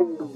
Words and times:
Welcome 0.00 0.32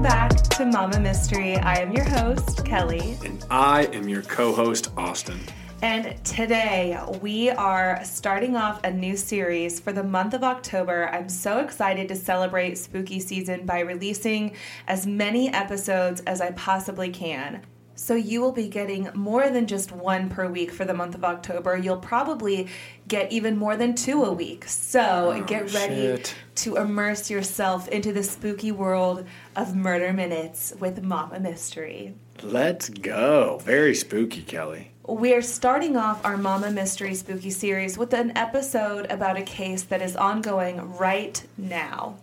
back 0.00 0.30
to 0.30 0.64
Mama 0.64 1.00
Mystery. 1.00 1.58
I 1.58 1.74
am 1.80 1.92
your 1.92 2.06
host, 2.06 2.64
Kelly. 2.64 3.18
And 3.26 3.44
I 3.50 3.84
am 3.92 4.08
your 4.08 4.22
co 4.22 4.54
host, 4.54 4.90
Austin. 4.96 5.38
And 5.82 6.24
today 6.24 6.98
we 7.20 7.50
are 7.50 8.02
starting 8.04 8.56
off 8.56 8.82
a 8.84 8.90
new 8.90 9.18
series 9.18 9.78
for 9.78 9.92
the 9.92 10.02
month 10.02 10.32
of 10.32 10.44
October. 10.44 11.10
I'm 11.12 11.28
so 11.28 11.58
excited 11.58 12.08
to 12.08 12.16
celebrate 12.16 12.78
spooky 12.78 13.20
season 13.20 13.66
by 13.66 13.80
releasing 13.80 14.56
as 14.88 15.06
many 15.06 15.52
episodes 15.52 16.22
as 16.22 16.40
I 16.40 16.52
possibly 16.52 17.10
can. 17.10 17.60
So 17.98 18.14
you 18.14 18.42
will 18.42 18.52
be 18.52 18.68
getting 18.68 19.08
more 19.14 19.48
than 19.48 19.66
just 19.66 19.90
one 19.90 20.28
per 20.28 20.46
week 20.46 20.70
for 20.70 20.84
the 20.84 20.92
month 20.92 21.14
of 21.14 21.24
October. 21.24 21.76
You'll 21.78 21.96
probably 21.96 22.68
get 23.08 23.32
even 23.32 23.56
more 23.56 23.74
than 23.76 23.94
two 23.94 24.22
a 24.22 24.32
week. 24.32 24.66
So 24.68 25.32
Oh, 25.34 25.42
get 25.44 25.72
ready 25.72 25.94
shit. 25.94 26.34
to 26.56 26.76
immerse 26.76 27.30
yourself 27.30 27.88
into 27.88 28.12
the 28.12 28.22
spooky 28.22 28.70
world 28.70 29.24
of 29.56 29.74
Murder 29.74 30.12
Minutes 30.12 30.74
with 30.78 31.02
Mama 31.02 31.40
Mystery. 31.40 32.14
Let's 32.42 32.90
go. 32.90 33.60
Very 33.64 33.94
spooky, 33.94 34.42
Kelly. 34.42 34.90
We're 35.08 35.40
starting 35.40 35.96
off 35.96 36.22
our 36.24 36.36
Mama 36.36 36.70
Mystery 36.70 37.14
Spooky 37.14 37.50
series 37.50 37.96
with 37.96 38.12
an 38.12 38.36
episode 38.36 39.06
about 39.10 39.38
a 39.38 39.42
case 39.42 39.84
that 39.84 40.02
is 40.02 40.16
ongoing 40.16 40.96
right 40.98 41.42
now. 41.56 42.16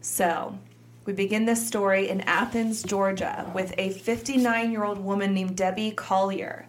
So, 0.00 0.58
we 1.06 1.12
begin 1.12 1.44
this 1.44 1.64
story 1.64 2.08
in 2.08 2.20
Athens, 2.22 2.82
Georgia, 2.82 3.48
with 3.54 3.72
a 3.78 3.90
59 3.90 4.72
year 4.72 4.82
old 4.82 4.98
woman 4.98 5.32
named 5.32 5.56
Debbie 5.56 5.92
Collier. 5.92 6.66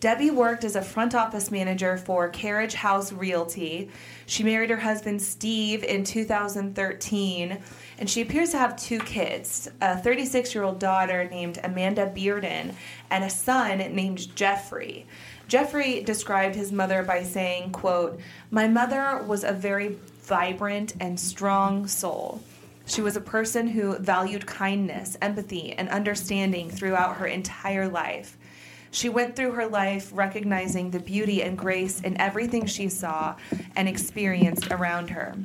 Debbie 0.00 0.30
worked 0.30 0.64
as 0.64 0.76
a 0.76 0.82
front 0.82 1.14
office 1.14 1.50
manager 1.50 1.96
for 1.96 2.28
Carriage 2.28 2.74
House 2.74 3.12
Realty. 3.12 3.90
She 4.26 4.42
married 4.42 4.70
her 4.70 4.78
husband 4.78 5.20
Steve 5.20 5.82
in 5.82 6.04
2013, 6.04 7.58
and 7.98 8.08
she 8.08 8.22
appears 8.22 8.50
to 8.50 8.58
have 8.58 8.76
two 8.76 8.98
kids 8.98 9.70
a 9.80 9.98
36 9.98 10.54
year 10.54 10.64
old 10.64 10.78
daughter 10.78 11.24
named 11.30 11.58
Amanda 11.64 12.06
Bearden 12.06 12.74
and 13.10 13.24
a 13.24 13.30
son 13.30 13.78
named 13.78 14.34
Jeffrey. 14.36 15.06
Jeffrey 15.48 16.02
described 16.02 16.54
his 16.54 16.70
mother 16.70 17.02
by 17.02 17.22
saying, 17.22 17.72
quote, 17.72 18.20
My 18.50 18.68
mother 18.68 19.22
was 19.26 19.42
a 19.42 19.52
very 19.52 19.96
vibrant 20.22 20.94
and 21.00 21.18
strong 21.18 21.86
soul. 21.86 22.42
She 22.90 23.02
was 23.02 23.14
a 23.14 23.20
person 23.20 23.68
who 23.68 23.96
valued 23.98 24.48
kindness, 24.48 25.16
empathy, 25.22 25.74
and 25.74 25.88
understanding 25.90 26.68
throughout 26.68 27.18
her 27.18 27.26
entire 27.26 27.86
life. 27.88 28.36
She 28.90 29.08
went 29.08 29.36
through 29.36 29.52
her 29.52 29.68
life 29.68 30.10
recognizing 30.12 30.90
the 30.90 30.98
beauty 30.98 31.40
and 31.40 31.56
grace 31.56 32.00
in 32.00 32.20
everything 32.20 32.66
she 32.66 32.88
saw 32.88 33.36
and 33.76 33.88
experienced 33.88 34.72
around 34.72 35.10
her. 35.10 35.36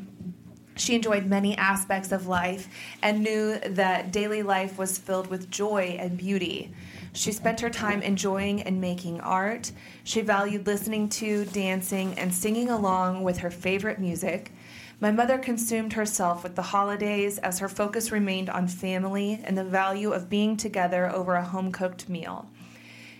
She 0.75 0.95
enjoyed 0.95 1.27
many 1.27 1.55
aspects 1.55 2.11
of 2.11 2.25
life 2.25 2.67
and 3.03 3.21
knew 3.21 3.59
that 3.59 4.11
daily 4.11 4.41
life 4.41 4.79
was 4.79 4.97
filled 4.97 5.27
with 5.27 5.51
joy 5.51 5.97
and 5.99 6.17
beauty. 6.17 6.73
She 7.13 7.31
spent 7.31 7.59
her 7.59 7.69
time 7.69 8.01
enjoying 8.01 8.63
and 8.63 8.81
making 8.81 9.21
art. 9.21 9.71
She 10.03 10.21
valued 10.21 10.65
listening 10.65 11.09
to, 11.09 11.45
dancing, 11.45 12.17
and 12.17 12.33
singing 12.33 12.71
along 12.71 13.21
with 13.21 13.37
her 13.37 13.51
favorite 13.51 13.99
music. 13.99 14.51
My 14.99 15.11
mother 15.11 15.37
consumed 15.37 15.93
herself 15.93 16.41
with 16.41 16.55
the 16.55 16.61
holidays 16.61 17.37
as 17.39 17.59
her 17.59 17.67
focus 17.67 18.11
remained 18.11 18.49
on 18.49 18.67
family 18.67 19.41
and 19.43 19.57
the 19.57 19.63
value 19.63 20.11
of 20.13 20.29
being 20.29 20.55
together 20.55 21.11
over 21.11 21.35
a 21.35 21.43
home 21.43 21.71
cooked 21.71 22.07
meal. 22.07 22.49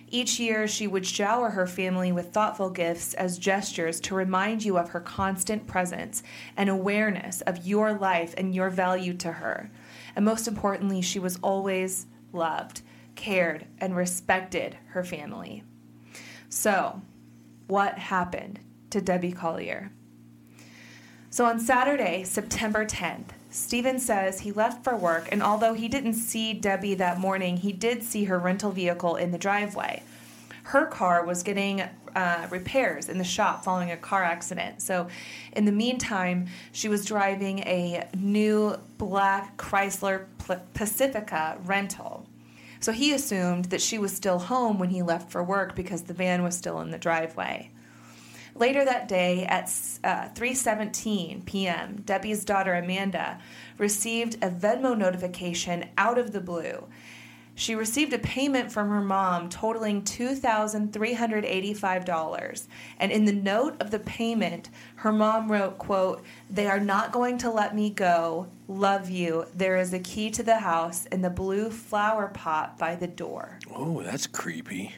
Each 0.08 0.38
year, 0.38 0.68
she 0.68 0.86
would 0.86 1.04
shower 1.04 1.50
her 1.50 1.66
family 1.66 2.12
with 2.12 2.32
thoughtful 2.32 2.70
gifts 2.70 3.12
as 3.14 3.38
gestures 3.38 4.00
to 4.00 4.14
remind 4.14 4.64
you 4.64 4.78
of 4.78 4.90
her 4.90 5.00
constant 5.00 5.66
presence 5.66 6.22
and 6.56 6.70
awareness 6.70 7.40
of 7.42 7.66
your 7.66 7.92
life 7.92 8.32
and 8.38 8.54
your 8.54 8.70
value 8.70 9.14
to 9.14 9.32
her. 9.32 9.70
And 10.14 10.24
most 10.24 10.46
importantly, 10.46 11.02
she 11.02 11.18
was 11.18 11.38
always 11.42 12.06
loved, 12.32 12.82
cared, 13.16 13.66
and 13.78 13.96
respected 13.96 14.78
her 14.90 15.02
family. 15.02 15.64
So, 16.48 17.02
what 17.66 17.98
happened 17.98 18.60
to 18.90 19.00
Debbie 19.00 19.32
Collier? 19.32 19.90
So 21.30 21.44
on 21.44 21.60
Saturday, 21.60 22.24
September 22.24 22.86
10th, 22.86 23.30
Steven 23.50 23.98
says 23.98 24.40
he 24.40 24.52
left 24.52 24.84
for 24.84 24.96
work, 24.96 25.28
and 25.32 25.42
although 25.42 25.74
he 25.74 25.88
didn't 25.88 26.14
see 26.14 26.52
Debbie 26.52 26.94
that 26.94 27.18
morning, 27.18 27.56
he 27.56 27.72
did 27.72 28.02
see 28.02 28.24
her 28.24 28.38
rental 28.38 28.70
vehicle 28.70 29.16
in 29.16 29.30
the 29.30 29.38
driveway. 29.38 30.02
Her 30.64 30.86
car 30.86 31.24
was 31.24 31.42
getting 31.42 31.82
uh, 32.14 32.46
repairs 32.50 33.08
in 33.08 33.18
the 33.18 33.24
shop 33.24 33.64
following 33.64 33.90
a 33.90 33.96
car 33.96 34.24
accident. 34.24 34.82
So, 34.82 35.08
in 35.52 35.64
the 35.64 35.72
meantime, 35.72 36.48
she 36.72 36.88
was 36.88 37.04
driving 37.04 37.60
a 37.60 38.08
new 38.16 38.76
black 38.98 39.56
Chrysler 39.56 40.26
Pacifica 40.74 41.58
rental. 41.64 42.26
So 42.80 42.92
he 42.92 43.12
assumed 43.12 43.66
that 43.66 43.80
she 43.80 43.98
was 43.98 44.14
still 44.14 44.38
home 44.38 44.78
when 44.78 44.90
he 44.90 45.02
left 45.02 45.30
for 45.30 45.42
work 45.42 45.74
because 45.74 46.02
the 46.02 46.14
van 46.14 46.42
was 46.42 46.56
still 46.56 46.80
in 46.80 46.90
the 46.90 46.98
driveway. 46.98 47.70
Later 48.58 48.86
that 48.86 49.06
day 49.06 49.44
at 49.44 49.64
uh, 50.02 50.28
3:17 50.34 51.44
p.m., 51.44 52.02
Debbie's 52.06 52.42
daughter 52.44 52.74
Amanda 52.74 53.38
received 53.76 54.36
a 54.36 54.48
Venmo 54.50 54.96
notification 54.96 55.84
out 55.98 56.16
of 56.18 56.32
the 56.32 56.40
blue. 56.40 56.86
She 57.54 57.74
received 57.74 58.12
a 58.12 58.18
payment 58.18 58.70
from 58.70 58.90
her 58.90 59.00
mom 59.00 59.48
totaling 59.48 60.02
$2,385. 60.02 62.66
And 62.98 63.10
in 63.10 63.24
the 63.24 63.32
note 63.32 63.80
of 63.80 63.90
the 63.90 63.98
payment, 63.98 64.68
her 64.96 65.10
mom 65.10 65.50
wrote, 65.50 65.78
quote, 65.78 66.22
"They 66.50 66.66
are 66.66 66.80
not 66.80 67.12
going 67.12 67.38
to 67.38 67.50
let 67.50 67.74
me 67.74 67.88
go. 67.88 68.48
Love 68.68 69.08
you. 69.08 69.46
There 69.54 69.78
is 69.78 69.94
a 69.94 69.98
key 69.98 70.30
to 70.32 70.42
the 70.42 70.58
house 70.58 71.06
in 71.06 71.22
the 71.22 71.30
blue 71.30 71.70
flower 71.70 72.28
pot 72.28 72.76
by 72.78 72.94
the 72.94 73.06
door." 73.06 73.58
Oh, 73.74 74.02
that's 74.02 74.26
creepy. 74.26 74.92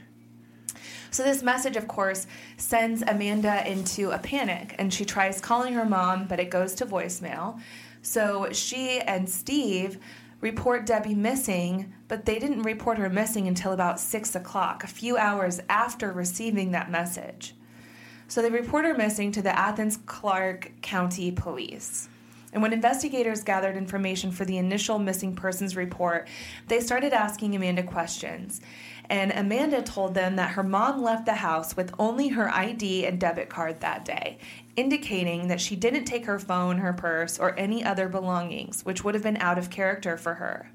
So, 1.10 1.22
this 1.22 1.42
message, 1.42 1.76
of 1.76 1.88
course, 1.88 2.26
sends 2.56 3.02
Amanda 3.02 3.68
into 3.68 4.10
a 4.10 4.18
panic 4.18 4.74
and 4.78 4.92
she 4.92 5.04
tries 5.04 5.40
calling 5.40 5.74
her 5.74 5.84
mom, 5.84 6.26
but 6.26 6.40
it 6.40 6.50
goes 6.50 6.74
to 6.74 6.86
voicemail. 6.86 7.60
So, 8.02 8.48
she 8.52 9.00
and 9.00 9.28
Steve 9.28 9.98
report 10.40 10.86
Debbie 10.86 11.14
missing, 11.14 11.92
but 12.06 12.24
they 12.24 12.38
didn't 12.38 12.62
report 12.62 12.98
her 12.98 13.08
missing 13.08 13.48
until 13.48 13.72
about 13.72 13.98
six 13.98 14.34
o'clock, 14.34 14.84
a 14.84 14.88
few 14.88 15.16
hours 15.16 15.60
after 15.68 16.12
receiving 16.12 16.72
that 16.72 16.90
message. 16.90 17.54
So, 18.28 18.42
they 18.42 18.50
report 18.50 18.84
her 18.84 18.94
missing 18.94 19.32
to 19.32 19.42
the 19.42 19.58
Athens 19.58 19.98
Clarke 20.04 20.72
County 20.82 21.32
Police. 21.32 22.08
And 22.52 22.62
when 22.62 22.72
investigators 22.72 23.42
gathered 23.42 23.76
information 23.76 24.30
for 24.32 24.44
the 24.44 24.56
initial 24.56 24.98
missing 24.98 25.34
persons 25.34 25.76
report, 25.76 26.28
they 26.68 26.80
started 26.80 27.12
asking 27.12 27.54
Amanda 27.54 27.82
questions. 27.82 28.60
And 29.10 29.32
Amanda 29.32 29.82
told 29.82 30.14
them 30.14 30.36
that 30.36 30.50
her 30.50 30.62
mom 30.62 31.02
left 31.02 31.24
the 31.24 31.34
house 31.34 31.76
with 31.76 31.94
only 31.98 32.28
her 32.28 32.50
ID 32.50 33.06
and 33.06 33.18
debit 33.18 33.48
card 33.48 33.80
that 33.80 34.04
day, 34.04 34.38
indicating 34.76 35.48
that 35.48 35.60
she 35.60 35.76
didn't 35.76 36.04
take 36.04 36.26
her 36.26 36.38
phone, 36.38 36.78
her 36.78 36.92
purse, 36.92 37.38
or 37.38 37.58
any 37.58 37.82
other 37.82 38.08
belongings, 38.08 38.84
which 38.84 39.04
would 39.04 39.14
have 39.14 39.22
been 39.22 39.38
out 39.38 39.58
of 39.58 39.70
character 39.70 40.16
for 40.16 40.34
her. 40.34 40.70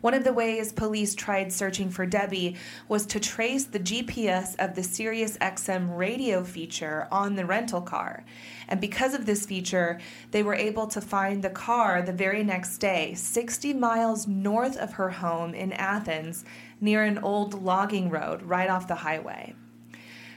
One 0.00 0.14
of 0.14 0.24
the 0.24 0.32
ways 0.32 0.72
police 0.72 1.14
tried 1.14 1.52
searching 1.52 1.90
for 1.90 2.06
Debbie 2.06 2.56
was 2.88 3.06
to 3.06 3.20
trace 3.20 3.64
the 3.64 3.80
GPS 3.80 4.54
of 4.58 4.74
the 4.74 4.82
Sirius 4.82 5.36
XM 5.38 5.96
radio 5.96 6.44
feature 6.44 7.08
on 7.10 7.36
the 7.36 7.46
rental 7.46 7.80
car. 7.80 8.24
And 8.68 8.80
because 8.80 9.14
of 9.14 9.26
this 9.26 9.46
feature, 9.46 9.98
they 10.32 10.42
were 10.42 10.54
able 10.54 10.86
to 10.88 11.00
find 11.00 11.42
the 11.42 11.50
car 11.50 12.02
the 12.02 12.12
very 12.12 12.44
next 12.44 12.78
day, 12.78 13.14
60 13.14 13.72
miles 13.74 14.26
north 14.26 14.76
of 14.76 14.92
her 14.94 15.10
home 15.10 15.54
in 15.54 15.72
Athens, 15.72 16.44
near 16.80 17.02
an 17.02 17.18
old 17.18 17.62
logging 17.62 18.10
road 18.10 18.42
right 18.42 18.68
off 18.68 18.88
the 18.88 18.96
highway. 18.96 19.54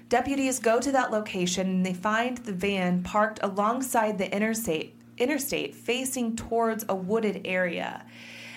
Deputies 0.07 0.57
go 0.57 0.79
to 0.79 0.91
that 0.91 1.11
location 1.11 1.67
and 1.67 1.85
they 1.85 1.93
find 1.93 2.39
the 2.39 2.51
van 2.51 3.03
parked 3.03 3.39
alongside 3.43 4.17
the 4.17 4.33
interstate, 4.33 4.95
interstate 5.17 5.75
facing 5.75 6.35
towards 6.35 6.83
a 6.89 6.95
wooded 6.95 7.41
area. 7.45 8.03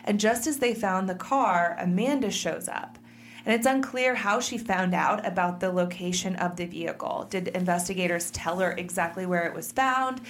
And 0.05 0.21
just 0.21 0.47
as 0.47 0.59
they 0.59 0.75
found 0.75 1.09
the 1.09 1.15
car, 1.15 1.77
Amanda 1.79 2.31
shows 2.31 2.69
up. 2.69 2.99
And 3.45 3.55
it's 3.55 3.67
unclear 3.67 4.15
how 4.15 4.41
she 4.41 4.57
found 4.57 4.95
out 4.95 5.27
about 5.27 5.61
the 5.61 5.73
location 5.73 6.37
of 6.37 6.57
the 6.57 6.67
vehicle. 6.67 7.27
Did 7.29 7.49
investigators 7.49 8.31
tell 8.31 8.59
her 8.61 8.73
exactly 8.73 9.27
where 9.27 9.45
it 9.47 9.55
was 9.55 9.73
found? 9.73 10.21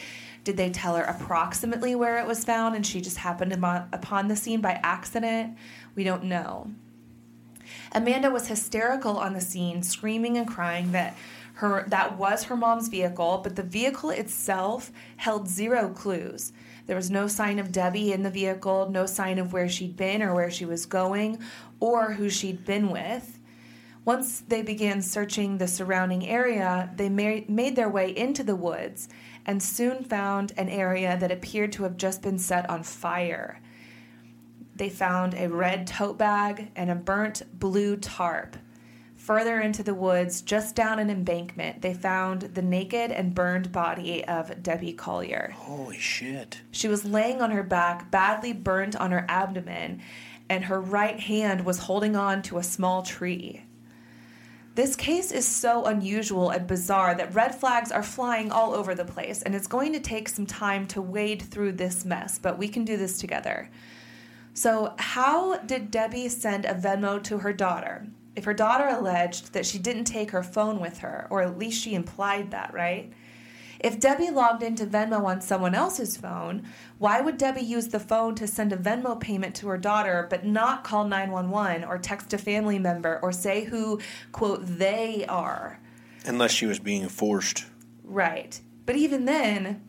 Did 0.44 0.56
they 0.56 0.70
tell 0.70 0.96
her 0.96 1.04
approximately 1.04 1.94
where 1.94 2.18
it 2.18 2.26
was 2.26 2.44
found 2.44 2.74
and 2.74 2.86
she 2.86 3.00
just 3.00 3.18
happened 3.18 3.52
upon 3.52 4.28
the 4.28 4.36
scene 4.36 4.60
by 4.60 4.80
accident? 4.82 5.56
We 5.94 6.04
don't 6.04 6.24
know. 6.24 6.70
Amanda 7.92 8.30
was 8.30 8.48
hysterical 8.48 9.18
on 9.18 9.34
the 9.34 9.40
scene, 9.40 9.82
screaming 9.82 10.38
and 10.38 10.48
crying 10.48 10.92
that 10.92 11.14
her 11.54 11.84
that 11.88 12.16
was 12.16 12.44
her 12.44 12.56
mom's 12.56 12.88
vehicle, 12.88 13.40
but 13.42 13.56
the 13.56 13.62
vehicle 13.62 14.10
itself 14.10 14.90
held 15.16 15.48
zero 15.48 15.90
clues. 15.90 16.52
There 16.86 16.96
was 16.96 17.10
no 17.10 17.26
sign 17.28 17.58
of 17.58 17.72
Debbie 17.72 18.12
in 18.12 18.22
the 18.22 18.30
vehicle, 18.30 18.90
no 18.90 19.06
sign 19.06 19.38
of 19.38 19.52
where 19.52 19.68
she'd 19.68 19.96
been 19.96 20.22
or 20.22 20.34
where 20.34 20.50
she 20.50 20.64
was 20.64 20.86
going 20.86 21.38
or 21.78 22.12
who 22.12 22.28
she'd 22.28 22.64
been 22.64 22.90
with. 22.90 23.38
Once 24.04 24.40
they 24.40 24.62
began 24.62 25.00
searching 25.00 25.58
the 25.58 25.68
surrounding 25.68 26.26
area, 26.26 26.90
they 26.96 27.08
ma- 27.08 27.44
made 27.46 27.76
their 27.76 27.88
way 27.88 28.10
into 28.16 28.42
the 28.42 28.56
woods 28.56 29.08
and 29.46 29.62
soon 29.62 30.02
found 30.02 30.52
an 30.56 30.68
area 30.68 31.16
that 31.18 31.30
appeared 31.30 31.70
to 31.72 31.84
have 31.84 31.96
just 31.96 32.20
been 32.20 32.38
set 32.38 32.68
on 32.68 32.82
fire. 32.82 33.60
They 34.74 34.88
found 34.88 35.34
a 35.34 35.48
red 35.48 35.86
tote 35.86 36.18
bag 36.18 36.70
and 36.74 36.90
a 36.90 36.96
burnt 36.96 37.42
blue 37.58 37.96
tarp. 37.96 38.56
Further 39.22 39.60
into 39.60 39.84
the 39.84 39.94
woods, 39.94 40.42
just 40.42 40.74
down 40.74 40.98
an 40.98 41.08
embankment, 41.08 41.80
they 41.80 41.94
found 41.94 42.40
the 42.42 42.60
naked 42.60 43.12
and 43.12 43.36
burned 43.36 43.70
body 43.70 44.24
of 44.24 44.64
Debbie 44.64 44.94
Collier. 44.94 45.52
Holy 45.54 45.96
shit. 45.96 46.60
She 46.72 46.88
was 46.88 47.04
laying 47.04 47.40
on 47.40 47.52
her 47.52 47.62
back, 47.62 48.10
badly 48.10 48.52
burnt 48.52 48.96
on 48.96 49.12
her 49.12 49.24
abdomen, 49.28 50.02
and 50.48 50.64
her 50.64 50.80
right 50.80 51.20
hand 51.20 51.64
was 51.64 51.78
holding 51.78 52.16
on 52.16 52.42
to 52.42 52.58
a 52.58 52.64
small 52.64 53.04
tree. 53.04 53.62
This 54.74 54.96
case 54.96 55.30
is 55.30 55.46
so 55.46 55.84
unusual 55.84 56.50
and 56.50 56.66
bizarre 56.66 57.14
that 57.14 57.32
red 57.32 57.54
flags 57.54 57.92
are 57.92 58.02
flying 58.02 58.50
all 58.50 58.74
over 58.74 58.92
the 58.92 59.04
place, 59.04 59.40
and 59.42 59.54
it's 59.54 59.68
going 59.68 59.92
to 59.92 60.00
take 60.00 60.28
some 60.28 60.46
time 60.46 60.84
to 60.88 61.00
wade 61.00 61.42
through 61.42 61.72
this 61.72 62.04
mess, 62.04 62.40
but 62.40 62.58
we 62.58 62.66
can 62.66 62.84
do 62.84 62.96
this 62.96 63.20
together. 63.20 63.70
So, 64.52 64.94
how 64.98 65.58
did 65.58 65.92
Debbie 65.92 66.28
send 66.28 66.64
a 66.64 66.74
Venmo 66.74 67.22
to 67.22 67.38
her 67.38 67.52
daughter? 67.52 68.08
If 68.34 68.44
her 68.44 68.54
daughter 68.54 68.88
alleged 68.88 69.52
that 69.52 69.66
she 69.66 69.78
didn't 69.78 70.04
take 70.04 70.30
her 70.30 70.42
phone 70.42 70.80
with 70.80 70.98
her, 70.98 71.26
or 71.30 71.42
at 71.42 71.58
least 71.58 71.82
she 71.82 71.94
implied 71.94 72.50
that, 72.50 72.72
right? 72.72 73.12
If 73.82 73.98
Debbie 73.98 74.30
logged 74.30 74.62
into 74.62 74.86
Venmo 74.86 75.24
on 75.24 75.40
someone 75.40 75.74
else's 75.74 76.16
phone, 76.16 76.62
why 76.98 77.20
would 77.20 77.36
Debbie 77.36 77.62
use 77.62 77.88
the 77.88 77.98
phone 77.98 78.36
to 78.36 78.46
send 78.46 78.72
a 78.72 78.76
Venmo 78.76 79.18
payment 79.18 79.56
to 79.56 79.68
her 79.68 79.76
daughter 79.76 80.28
but 80.30 80.44
not 80.44 80.84
call 80.84 81.04
911 81.04 81.84
or 81.84 81.98
text 81.98 82.32
a 82.32 82.38
family 82.38 82.78
member 82.78 83.18
or 83.22 83.32
say 83.32 83.64
who, 83.64 84.00
quote, 84.30 84.60
they 84.64 85.26
are? 85.28 85.80
Unless 86.24 86.52
she 86.52 86.66
was 86.66 86.78
being 86.78 87.08
forced. 87.08 87.64
Right. 88.04 88.60
But 88.86 88.94
even 88.94 89.24
then, 89.24 89.82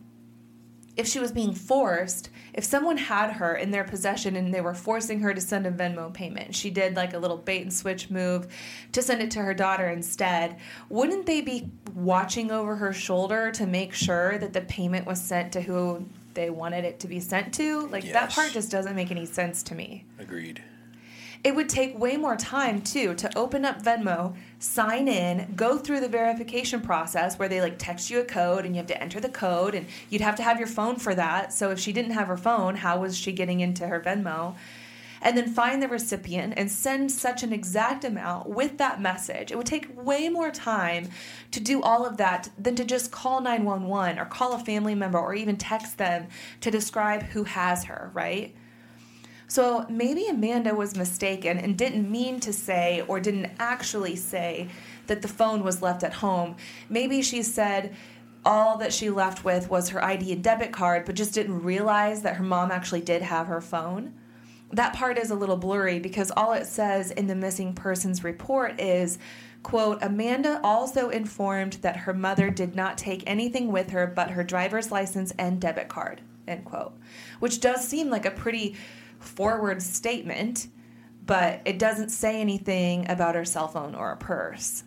if 0.96 1.06
she 1.06 1.20
was 1.20 1.30
being 1.30 1.54
forced, 1.54 2.30
if 2.54 2.64
someone 2.64 2.96
had 2.96 3.32
her 3.32 3.56
in 3.56 3.72
their 3.72 3.82
possession 3.82 4.36
and 4.36 4.54
they 4.54 4.60
were 4.60 4.74
forcing 4.74 5.20
her 5.20 5.34
to 5.34 5.40
send 5.40 5.66
a 5.66 5.72
Venmo 5.72 6.12
payment, 6.12 6.54
she 6.54 6.70
did 6.70 6.94
like 6.94 7.12
a 7.12 7.18
little 7.18 7.36
bait 7.36 7.62
and 7.62 7.72
switch 7.72 8.10
move 8.10 8.46
to 8.92 9.02
send 9.02 9.20
it 9.20 9.32
to 9.32 9.40
her 9.40 9.54
daughter 9.54 9.88
instead, 9.88 10.56
wouldn't 10.88 11.26
they 11.26 11.40
be 11.40 11.68
watching 11.94 12.52
over 12.52 12.76
her 12.76 12.92
shoulder 12.92 13.50
to 13.50 13.66
make 13.66 13.92
sure 13.92 14.38
that 14.38 14.52
the 14.52 14.60
payment 14.62 15.04
was 15.04 15.20
sent 15.20 15.52
to 15.52 15.60
who 15.60 16.06
they 16.34 16.48
wanted 16.48 16.84
it 16.84 17.00
to 17.00 17.08
be 17.08 17.18
sent 17.18 17.52
to? 17.54 17.88
Like 17.88 18.04
that 18.12 18.30
part 18.30 18.52
just 18.52 18.70
doesn't 18.70 18.94
make 18.94 19.10
any 19.10 19.26
sense 19.26 19.64
to 19.64 19.74
me. 19.74 20.04
Agreed. 20.20 20.62
It 21.44 21.54
would 21.54 21.68
take 21.68 21.98
way 21.98 22.16
more 22.16 22.36
time 22.36 22.80
too 22.80 23.14
to 23.16 23.38
open 23.38 23.66
up 23.66 23.82
Venmo, 23.82 24.34
sign 24.58 25.08
in, 25.08 25.52
go 25.54 25.76
through 25.76 26.00
the 26.00 26.08
verification 26.08 26.80
process 26.80 27.38
where 27.38 27.50
they 27.50 27.60
like 27.60 27.78
text 27.78 28.08
you 28.08 28.20
a 28.20 28.24
code 28.24 28.64
and 28.64 28.74
you 28.74 28.78
have 28.78 28.86
to 28.86 29.02
enter 29.02 29.20
the 29.20 29.28
code 29.28 29.74
and 29.74 29.86
you'd 30.08 30.22
have 30.22 30.36
to 30.36 30.42
have 30.42 30.58
your 30.58 30.66
phone 30.66 30.96
for 30.96 31.14
that. 31.14 31.52
So 31.52 31.70
if 31.70 31.78
she 31.78 31.92
didn't 31.92 32.12
have 32.12 32.28
her 32.28 32.38
phone, 32.38 32.76
how 32.76 32.98
was 32.98 33.14
she 33.14 33.30
getting 33.30 33.60
into 33.60 33.86
her 33.86 34.00
Venmo? 34.00 34.54
And 35.20 35.36
then 35.36 35.52
find 35.52 35.82
the 35.82 35.88
recipient 35.88 36.54
and 36.56 36.70
send 36.70 37.12
such 37.12 37.42
an 37.42 37.52
exact 37.52 38.04
amount 38.04 38.48
with 38.48 38.78
that 38.78 39.02
message. 39.02 39.52
It 39.52 39.56
would 39.56 39.66
take 39.66 39.94
way 40.02 40.30
more 40.30 40.50
time 40.50 41.10
to 41.50 41.60
do 41.60 41.82
all 41.82 42.06
of 42.06 42.16
that 42.16 42.48
than 42.58 42.74
to 42.76 42.84
just 42.84 43.10
call 43.10 43.42
911 43.42 44.18
or 44.18 44.24
call 44.24 44.54
a 44.54 44.58
family 44.58 44.94
member 44.94 45.18
or 45.18 45.34
even 45.34 45.58
text 45.58 45.98
them 45.98 46.28
to 46.62 46.70
describe 46.70 47.22
who 47.22 47.44
has 47.44 47.84
her, 47.84 48.10
right? 48.14 48.54
So 49.46 49.86
maybe 49.88 50.26
Amanda 50.26 50.74
was 50.74 50.96
mistaken 50.96 51.58
and 51.58 51.76
didn't 51.76 52.10
mean 52.10 52.40
to 52.40 52.52
say 52.52 53.04
or 53.06 53.20
didn't 53.20 53.52
actually 53.58 54.16
say 54.16 54.68
that 55.06 55.22
the 55.22 55.28
phone 55.28 55.62
was 55.62 55.82
left 55.82 56.02
at 56.02 56.14
home. 56.14 56.56
Maybe 56.88 57.22
she 57.22 57.42
said 57.42 57.94
all 58.44 58.78
that 58.78 58.92
she 58.92 59.10
left 59.10 59.44
with 59.44 59.70
was 59.70 59.90
her 59.90 60.02
ID 60.02 60.32
and 60.32 60.44
debit 60.44 60.72
card, 60.72 61.04
but 61.04 61.14
just 61.14 61.34
didn't 61.34 61.62
realize 61.62 62.22
that 62.22 62.36
her 62.36 62.44
mom 62.44 62.70
actually 62.70 63.00
did 63.00 63.22
have 63.22 63.46
her 63.46 63.60
phone. 63.60 64.14
That 64.72 64.94
part 64.94 65.18
is 65.18 65.30
a 65.30 65.36
little 65.36 65.56
blurry 65.56 65.98
because 66.00 66.32
all 66.36 66.52
it 66.52 66.66
says 66.66 67.10
in 67.10 67.26
the 67.26 67.34
missing 67.34 67.74
persons 67.74 68.24
report 68.24 68.80
is 68.80 69.18
quote 69.62 69.98
amanda 70.02 70.60
also 70.62 71.08
informed 71.08 71.74
that 71.74 71.96
her 71.96 72.12
mother 72.12 72.50
did 72.50 72.76
not 72.76 72.98
take 72.98 73.22
anything 73.26 73.72
with 73.72 73.90
her 73.90 74.06
but 74.06 74.30
her 74.30 74.44
driver's 74.44 74.92
license 74.92 75.32
and 75.38 75.58
debit 75.58 75.88
card 75.88 76.20
end 76.46 76.64
quote 76.66 76.92
which 77.40 77.60
does 77.60 77.86
seem 77.86 78.10
like 78.10 78.26
a 78.26 78.30
pretty 78.30 78.76
forward 79.24 79.82
statement, 79.82 80.68
but 81.24 81.60
it 81.64 81.78
doesn't 81.78 82.10
say 82.10 82.40
anything 82.40 83.10
about 83.10 83.34
her 83.34 83.44
cell 83.44 83.68
phone 83.68 83.94
or 83.94 84.12
a 84.12 84.16
purse. 84.16 84.84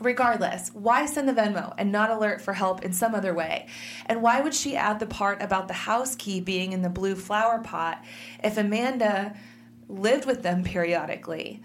Regardless, 0.00 0.70
why 0.74 1.06
send 1.06 1.28
the 1.28 1.32
Venmo 1.32 1.72
and 1.78 1.92
not 1.92 2.10
alert 2.10 2.40
for 2.40 2.52
help 2.52 2.84
in 2.84 2.92
some 2.92 3.14
other 3.14 3.32
way? 3.32 3.68
And 4.06 4.22
why 4.22 4.40
would 4.40 4.54
she 4.54 4.76
add 4.76 4.98
the 4.98 5.06
part 5.06 5.40
about 5.40 5.68
the 5.68 5.74
house 5.74 6.16
key 6.16 6.40
being 6.40 6.72
in 6.72 6.82
the 6.82 6.90
blue 6.90 7.14
flower 7.14 7.60
pot 7.60 8.04
if 8.42 8.58
Amanda 8.58 9.34
lived 9.88 10.26
with 10.26 10.42
them 10.42 10.64
periodically? 10.64 11.62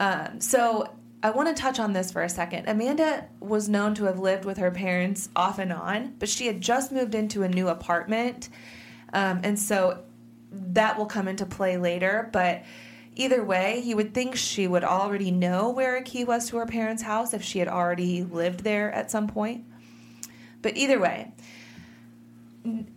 Um, 0.00 0.40
so 0.40 0.92
I 1.22 1.30
want 1.30 1.54
to 1.54 1.60
touch 1.60 1.78
on 1.78 1.92
this 1.92 2.10
for 2.10 2.22
a 2.22 2.28
second. 2.28 2.68
Amanda 2.68 3.28
was 3.38 3.68
known 3.68 3.94
to 3.94 4.04
have 4.04 4.18
lived 4.18 4.44
with 4.44 4.58
her 4.58 4.72
parents 4.72 5.28
off 5.36 5.60
and 5.60 5.72
on, 5.72 6.14
but 6.18 6.28
she 6.28 6.48
had 6.48 6.60
just 6.60 6.90
moved 6.90 7.14
into 7.14 7.44
a 7.44 7.48
new 7.48 7.68
apartment. 7.68 8.48
Um, 9.12 9.40
and 9.44 9.56
so 9.56 10.02
that 10.52 10.98
will 10.98 11.06
come 11.06 11.28
into 11.28 11.46
play 11.46 11.76
later. 11.76 12.28
But 12.32 12.62
either 13.16 13.44
way, 13.44 13.80
you 13.80 13.96
would 13.96 14.14
think 14.14 14.36
she 14.36 14.66
would 14.66 14.84
already 14.84 15.30
know 15.30 15.70
where 15.70 15.96
a 15.96 16.02
key 16.02 16.24
was 16.24 16.48
to 16.48 16.58
her 16.58 16.66
parents' 16.66 17.02
house 17.02 17.34
if 17.34 17.42
she 17.42 17.58
had 17.58 17.68
already 17.68 18.22
lived 18.22 18.60
there 18.60 18.92
at 18.92 19.10
some 19.10 19.26
point. 19.26 19.64
But 20.60 20.76
either 20.76 21.00
way, 21.00 21.32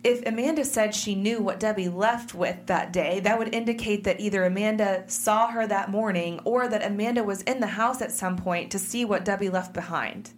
if 0.04 0.24
Amanda 0.24 0.64
said 0.64 0.94
she 0.94 1.14
knew 1.16 1.40
what 1.40 1.58
Debbie 1.58 1.88
left 1.88 2.34
with 2.34 2.66
that 2.66 2.92
day, 2.92 3.18
that 3.20 3.38
would 3.38 3.52
indicate 3.52 4.04
that 4.04 4.20
either 4.20 4.44
Amanda 4.44 5.04
saw 5.08 5.48
her 5.48 5.66
that 5.66 5.90
morning 5.90 6.40
or 6.44 6.68
that 6.68 6.84
Amanda 6.84 7.24
was 7.24 7.42
in 7.42 7.60
the 7.60 7.66
house 7.66 8.00
at 8.00 8.12
some 8.12 8.36
point 8.36 8.70
to 8.70 8.78
see 8.78 9.04
what 9.04 9.24
Debbie 9.24 9.50
left 9.50 9.74
behind. 9.74 10.30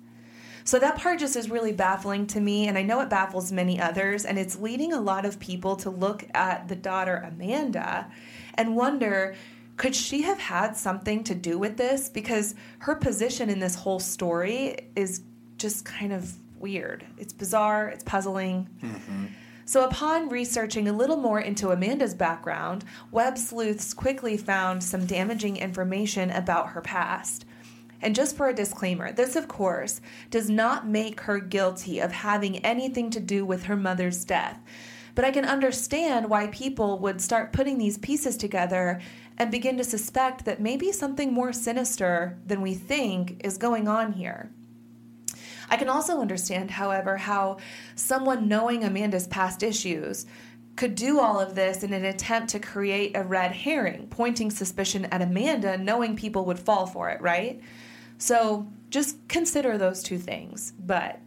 So 0.68 0.78
that 0.80 0.98
part 0.98 1.18
just 1.18 1.34
is 1.34 1.48
really 1.48 1.72
baffling 1.72 2.26
to 2.26 2.40
me, 2.40 2.68
and 2.68 2.76
I 2.76 2.82
know 2.82 3.00
it 3.00 3.08
baffles 3.08 3.50
many 3.50 3.80
others, 3.80 4.26
and 4.26 4.38
it's 4.38 4.58
leading 4.58 4.92
a 4.92 5.00
lot 5.00 5.24
of 5.24 5.40
people 5.40 5.76
to 5.76 5.88
look 5.88 6.26
at 6.34 6.68
the 6.68 6.76
daughter 6.76 7.26
Amanda 7.26 8.10
and 8.52 8.76
wonder 8.76 9.34
could 9.78 9.96
she 9.96 10.20
have 10.20 10.38
had 10.38 10.76
something 10.76 11.24
to 11.24 11.34
do 11.34 11.58
with 11.58 11.78
this? 11.78 12.10
Because 12.10 12.54
her 12.80 12.94
position 12.94 13.48
in 13.48 13.60
this 13.60 13.76
whole 13.76 13.98
story 13.98 14.90
is 14.94 15.22
just 15.56 15.86
kind 15.86 16.12
of 16.12 16.34
weird. 16.58 17.02
It's 17.16 17.32
bizarre, 17.32 17.88
it's 17.88 18.04
puzzling. 18.04 18.68
Mm-hmm. 18.82 19.26
So, 19.64 19.86
upon 19.86 20.28
researching 20.28 20.86
a 20.86 20.92
little 20.92 21.16
more 21.16 21.40
into 21.40 21.70
Amanda's 21.70 22.12
background, 22.12 22.84
web 23.10 23.38
sleuths 23.38 23.94
quickly 23.94 24.36
found 24.36 24.84
some 24.84 25.06
damaging 25.06 25.56
information 25.56 26.30
about 26.30 26.68
her 26.72 26.82
past. 26.82 27.46
And 28.00 28.14
just 28.14 28.36
for 28.36 28.48
a 28.48 28.54
disclaimer, 28.54 29.12
this, 29.12 29.34
of 29.34 29.48
course, 29.48 30.00
does 30.30 30.48
not 30.48 30.86
make 30.86 31.22
her 31.22 31.40
guilty 31.40 31.98
of 31.98 32.12
having 32.12 32.58
anything 32.58 33.10
to 33.10 33.20
do 33.20 33.44
with 33.44 33.64
her 33.64 33.76
mother's 33.76 34.24
death. 34.24 34.60
But 35.14 35.24
I 35.24 35.32
can 35.32 35.44
understand 35.44 36.30
why 36.30 36.46
people 36.46 37.00
would 37.00 37.20
start 37.20 37.52
putting 37.52 37.76
these 37.76 37.98
pieces 37.98 38.36
together 38.36 39.00
and 39.36 39.50
begin 39.50 39.76
to 39.78 39.84
suspect 39.84 40.44
that 40.44 40.60
maybe 40.60 40.92
something 40.92 41.32
more 41.32 41.52
sinister 41.52 42.38
than 42.46 42.62
we 42.62 42.74
think 42.74 43.40
is 43.44 43.58
going 43.58 43.88
on 43.88 44.12
here. 44.12 44.50
I 45.70 45.76
can 45.76 45.88
also 45.88 46.20
understand, 46.20 46.70
however, 46.70 47.16
how 47.16 47.58
someone 47.94 48.48
knowing 48.48 48.84
Amanda's 48.84 49.26
past 49.26 49.62
issues 49.62 50.24
could 50.76 50.94
do 50.94 51.18
all 51.18 51.40
of 51.40 51.56
this 51.56 51.82
in 51.82 51.92
an 51.92 52.04
attempt 52.04 52.50
to 52.50 52.60
create 52.60 53.16
a 53.16 53.24
red 53.24 53.50
herring, 53.50 54.06
pointing 54.08 54.50
suspicion 54.50 55.06
at 55.06 55.20
Amanda, 55.20 55.76
knowing 55.76 56.16
people 56.16 56.44
would 56.44 56.58
fall 56.58 56.86
for 56.86 57.10
it, 57.10 57.20
right? 57.20 57.60
So 58.18 58.66
just 58.90 59.26
consider 59.28 59.78
those 59.78 60.02
two 60.02 60.18
things. 60.18 60.72
But 60.78 61.20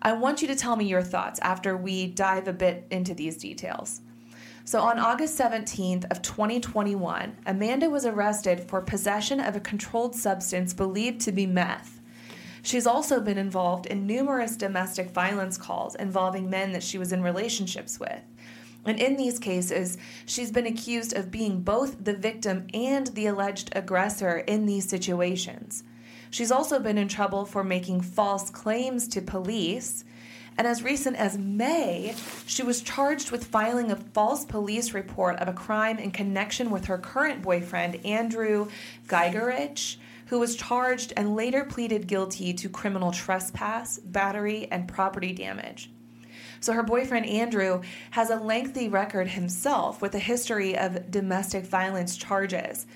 I 0.00 0.12
want 0.14 0.42
you 0.42 0.48
to 0.48 0.56
tell 0.56 0.76
me 0.76 0.86
your 0.86 1.02
thoughts 1.02 1.38
after 1.40 1.76
we 1.76 2.08
dive 2.08 2.48
a 2.48 2.52
bit 2.52 2.86
into 2.90 3.14
these 3.14 3.36
details. 3.36 4.00
So 4.64 4.80
on 4.80 4.98
August 4.98 5.38
17th 5.38 6.10
of 6.10 6.22
2021, 6.22 7.36
Amanda 7.46 7.90
was 7.90 8.06
arrested 8.06 8.60
for 8.68 8.80
possession 8.80 9.40
of 9.40 9.56
a 9.56 9.60
controlled 9.60 10.14
substance 10.14 10.72
believed 10.72 11.20
to 11.22 11.32
be 11.32 11.46
meth. 11.46 12.00
She's 12.62 12.86
also 12.86 13.20
been 13.20 13.38
involved 13.38 13.86
in 13.86 14.06
numerous 14.06 14.56
domestic 14.56 15.10
violence 15.10 15.58
calls 15.58 15.96
involving 15.96 16.48
men 16.48 16.72
that 16.72 16.84
she 16.84 16.96
was 16.96 17.12
in 17.12 17.22
relationships 17.22 17.98
with. 17.98 18.22
And 18.84 18.98
in 19.00 19.16
these 19.16 19.38
cases, 19.38 19.98
she's 20.26 20.52
been 20.52 20.66
accused 20.66 21.16
of 21.16 21.30
being 21.30 21.62
both 21.62 22.04
the 22.04 22.14
victim 22.14 22.68
and 22.72 23.08
the 23.08 23.26
alleged 23.26 23.70
aggressor 23.74 24.38
in 24.38 24.66
these 24.66 24.88
situations. 24.88 25.82
She's 26.32 26.50
also 26.50 26.80
been 26.80 26.96
in 26.96 27.08
trouble 27.08 27.44
for 27.44 27.62
making 27.62 28.00
false 28.00 28.48
claims 28.48 29.06
to 29.08 29.20
police. 29.20 30.02
And 30.56 30.66
as 30.66 30.82
recent 30.82 31.16
as 31.16 31.36
May, 31.36 32.14
she 32.46 32.62
was 32.62 32.80
charged 32.80 33.30
with 33.30 33.44
filing 33.44 33.90
a 33.90 33.96
false 33.96 34.46
police 34.46 34.94
report 34.94 35.36
of 35.36 35.48
a 35.48 35.52
crime 35.52 35.98
in 35.98 36.10
connection 36.10 36.70
with 36.70 36.86
her 36.86 36.96
current 36.96 37.42
boyfriend, 37.42 38.04
Andrew 38.06 38.68
Geigerich, 39.08 39.98
who 40.26 40.38
was 40.38 40.56
charged 40.56 41.12
and 41.18 41.36
later 41.36 41.64
pleaded 41.64 42.06
guilty 42.06 42.54
to 42.54 42.70
criminal 42.70 43.12
trespass, 43.12 43.98
battery, 43.98 44.68
and 44.70 44.88
property 44.88 45.34
damage. 45.34 45.90
So 46.60 46.72
her 46.72 46.82
boyfriend 46.82 47.26
Andrew 47.26 47.82
has 48.12 48.30
a 48.30 48.36
lengthy 48.36 48.88
record 48.88 49.28
himself 49.28 50.00
with 50.00 50.14
a 50.14 50.18
history 50.18 50.78
of 50.78 51.10
domestic 51.10 51.66
violence 51.66 52.16
charges. 52.16 52.86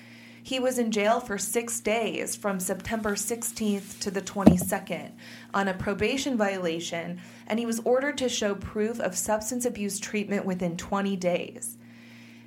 He 0.47 0.59
was 0.59 0.79
in 0.79 0.91
jail 0.91 1.19
for 1.19 1.37
six 1.37 1.81
days 1.81 2.37
from 2.37 2.61
September 2.61 3.15
16th 3.15 3.99
to 3.99 4.09
the 4.09 4.21
22nd 4.21 5.11
on 5.53 5.67
a 5.67 5.73
probation 5.73 6.37
violation, 6.37 7.19
and 7.47 7.59
he 7.59 7.65
was 7.65 7.81
ordered 7.81 8.17
to 8.19 8.29
show 8.29 8.55
proof 8.55 9.01
of 9.01 9.13
substance 9.17 9.65
abuse 9.65 9.99
treatment 9.99 10.45
within 10.45 10.77
20 10.77 11.17
days. 11.17 11.77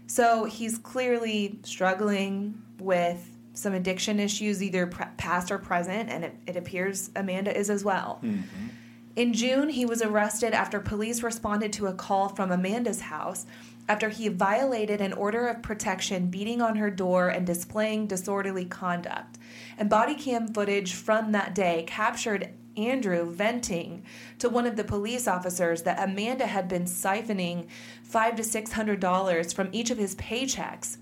So 0.07 0.45
he's 0.45 0.79
clearly 0.79 1.59
struggling 1.63 2.63
with 2.79 3.37
some 3.53 3.75
addiction 3.75 4.19
issues, 4.19 4.63
either 4.63 4.87
past 4.87 5.51
or 5.51 5.59
present, 5.59 6.09
and 6.09 6.25
it, 6.25 6.35
it 6.47 6.57
appears 6.57 7.11
Amanda 7.15 7.55
is 7.55 7.69
as 7.69 7.85
well. 7.85 8.21
Mm-hmm. 8.23 8.69
In 9.17 9.35
June, 9.35 9.69
he 9.69 9.85
was 9.85 10.01
arrested 10.01 10.55
after 10.55 10.81
police 10.81 11.23
responded 11.23 11.75
to 11.75 11.87
a 11.87 11.93
call 11.93 12.31
from 12.31 12.51
Amanda's 12.51 13.03
house 13.03 13.45
after 13.91 14.09
he 14.09 14.29
violated 14.29 15.01
an 15.01 15.13
order 15.13 15.49
of 15.49 15.63
protection, 15.63 16.31
beating 16.31 16.63
on 16.63 16.77
her 16.77 16.93
door 16.93 17.29
and 17.29 17.45
displaying 17.45 18.07
disorderly 18.07 18.65
conduct. 18.65 19.37
And 19.77 19.91
body 19.91 20.15
cam 20.15 20.47
footage 20.47 20.95
from 20.95 21.33
that 21.33 21.57
day 21.57 21.83
captured 21.89 22.51
Andrew 22.77 23.29
venting 23.29 24.05
to 24.39 24.49
one 24.49 24.65
of 24.65 24.77
the 24.77 24.85
police 24.85 25.27
officers 25.27 25.83
that 25.83 26.01
Amanda 26.01 26.47
had 26.47 26.69
been 26.69 26.85
siphoning 26.85 27.67
five 28.05 28.37
to 28.37 28.45
six 28.45 28.71
hundred 28.71 29.01
dollars 29.01 29.53
from 29.53 29.71
each 29.73 29.91
of 29.91 29.99
his 29.99 30.15
paychecks, 30.15 30.99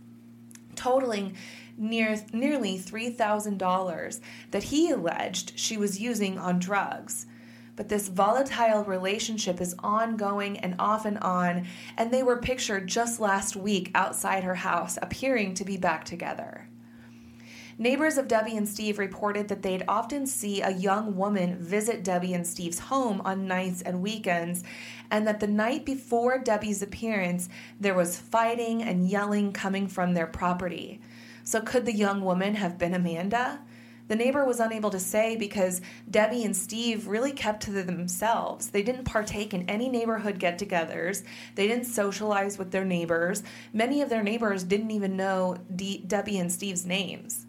totaling 0.75 1.37
near 1.77 2.19
nearly 2.33 2.79
three 2.79 3.11
thousand 3.11 3.59
dollars 3.59 4.23
that 4.51 4.63
he 4.63 4.91
alleged 4.91 5.53
she 5.59 5.77
was 5.77 6.01
using 6.01 6.39
on 6.39 6.59
drugs. 6.59 7.27
But 7.79 7.89
this 7.89 8.09
volatile 8.09 8.83
relationship 8.83 9.61
is 9.61 9.77
ongoing 9.79 10.59
and 10.59 10.75
off 10.81 11.05
and 11.05 11.17
on, 11.19 11.69
and 11.97 12.11
they 12.11 12.25
were 12.25 12.41
pictured 12.41 12.89
just 12.89 13.21
last 13.21 13.55
week 13.55 13.93
outside 13.95 14.43
her 14.43 14.57
house, 14.57 14.99
appearing 15.01 15.55
to 15.55 15.65
be 15.65 15.77
back 15.77 16.05
together. 16.05 16.69
Neighbors 17.79 18.19
of 18.19 18.27
Debbie 18.27 18.57
and 18.57 18.69
Steve 18.69 18.99
reported 18.99 19.47
that 19.47 19.63
they'd 19.63 19.85
often 19.87 20.27
see 20.27 20.61
a 20.61 20.73
young 20.73 21.15
woman 21.17 21.57
visit 21.61 22.03
Debbie 22.03 22.35
and 22.35 22.45
Steve's 22.45 22.81
home 22.81 23.23
on 23.25 23.47
nights 23.47 23.81
and 23.83 24.03
weekends, 24.03 24.65
and 25.13 25.25
that 25.29 25.39
the 25.39 25.47
night 25.47 25.87
before 25.87 26.41
Debbie's 26.41 26.83
appearance, 26.83 27.49
there 27.79 27.95
was 27.95 28.19
fighting 28.19 28.83
and 28.83 29.09
yelling 29.09 29.53
coming 29.53 29.87
from 29.87 30.15
their 30.15 30.27
property. 30.27 31.01
So, 31.45 31.61
could 31.61 31.87
the 31.87 31.95
young 31.95 32.23
woman 32.23 32.57
have 32.57 32.77
been 32.77 32.93
Amanda? 32.93 33.61
The 34.09 34.17
neighbor 34.17 34.45
was 34.45 34.59
unable 34.59 34.91
to 34.91 34.99
say 34.99 35.37
because 35.37 35.81
Debbie 36.11 36.45
and 36.45 36.57
Steve 36.57 37.07
really 37.07 37.33
kept 37.33 37.63
to 37.65 37.71
themselves. 37.71 38.71
They 38.71 38.83
didn't 38.83 39.05
partake 39.05 39.55
in 39.55 39.69
any 39.69 39.89
neighborhood 39.89 40.39
get 40.39 40.59
togethers, 40.59 41.23
they 41.55 41.69
didn't 41.69 41.85
socialize 41.85 42.59
with 42.59 42.71
their 42.71 42.85
neighbors. 42.85 43.43
Many 43.73 44.03
of 44.03 44.09
their 44.09 44.23
neighbors 44.23 44.65
didn't 44.65 44.91
even 44.91 45.17
know 45.17 45.59
De- 45.75 46.03
Debbie 46.07 46.39
and 46.39 46.51
Steve's 46.51 46.87
names. 46.87 47.47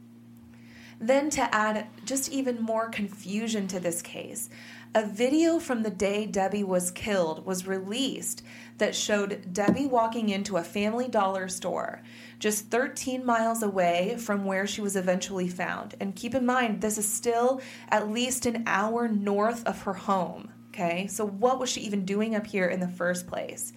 Then, 1.01 1.29
to 1.29 1.55
add 1.55 1.87
just 2.03 2.29
even 2.29 2.61
more 2.61 2.89
confusion 2.89 3.67
to 3.69 3.79
this 3.79 4.01
case, 4.01 4.49
a 4.95 5.05
video 5.05 5.59
from 5.59 5.83
the 5.83 5.89
day 5.91 6.25
Debbie 6.25 6.63
was 6.63 6.89
killed 6.89 7.45
was 7.45 7.67
released 7.67 8.41
that 8.79 8.95
showed 8.95 9.53
Debbie 9.53 9.85
walking 9.85 10.29
into 10.29 10.57
a 10.57 10.63
family 10.63 11.07
dollar 11.07 11.47
store 11.47 12.01
just 12.39 12.71
13 12.71 13.23
miles 13.23 13.61
away 13.61 14.15
from 14.17 14.45
where 14.45 14.65
she 14.65 14.81
was 14.81 14.95
eventually 14.95 15.47
found. 15.47 15.93
And 15.99 16.15
keep 16.15 16.33
in 16.33 16.45
mind, 16.45 16.81
this 16.81 16.97
is 16.97 17.11
still 17.11 17.61
at 17.89 18.09
least 18.09 18.45
an 18.45 18.63
hour 18.65 19.07
north 19.07 19.65
of 19.67 19.81
her 19.83 19.93
home. 19.93 20.51
Okay, 20.69 21.07
so 21.07 21.25
what 21.25 21.59
was 21.59 21.69
she 21.69 21.81
even 21.81 22.05
doing 22.05 22.35
up 22.35 22.47
here 22.47 22.67
in 22.67 22.79
the 22.79 22.87
first 22.87 23.27
place? 23.27 23.73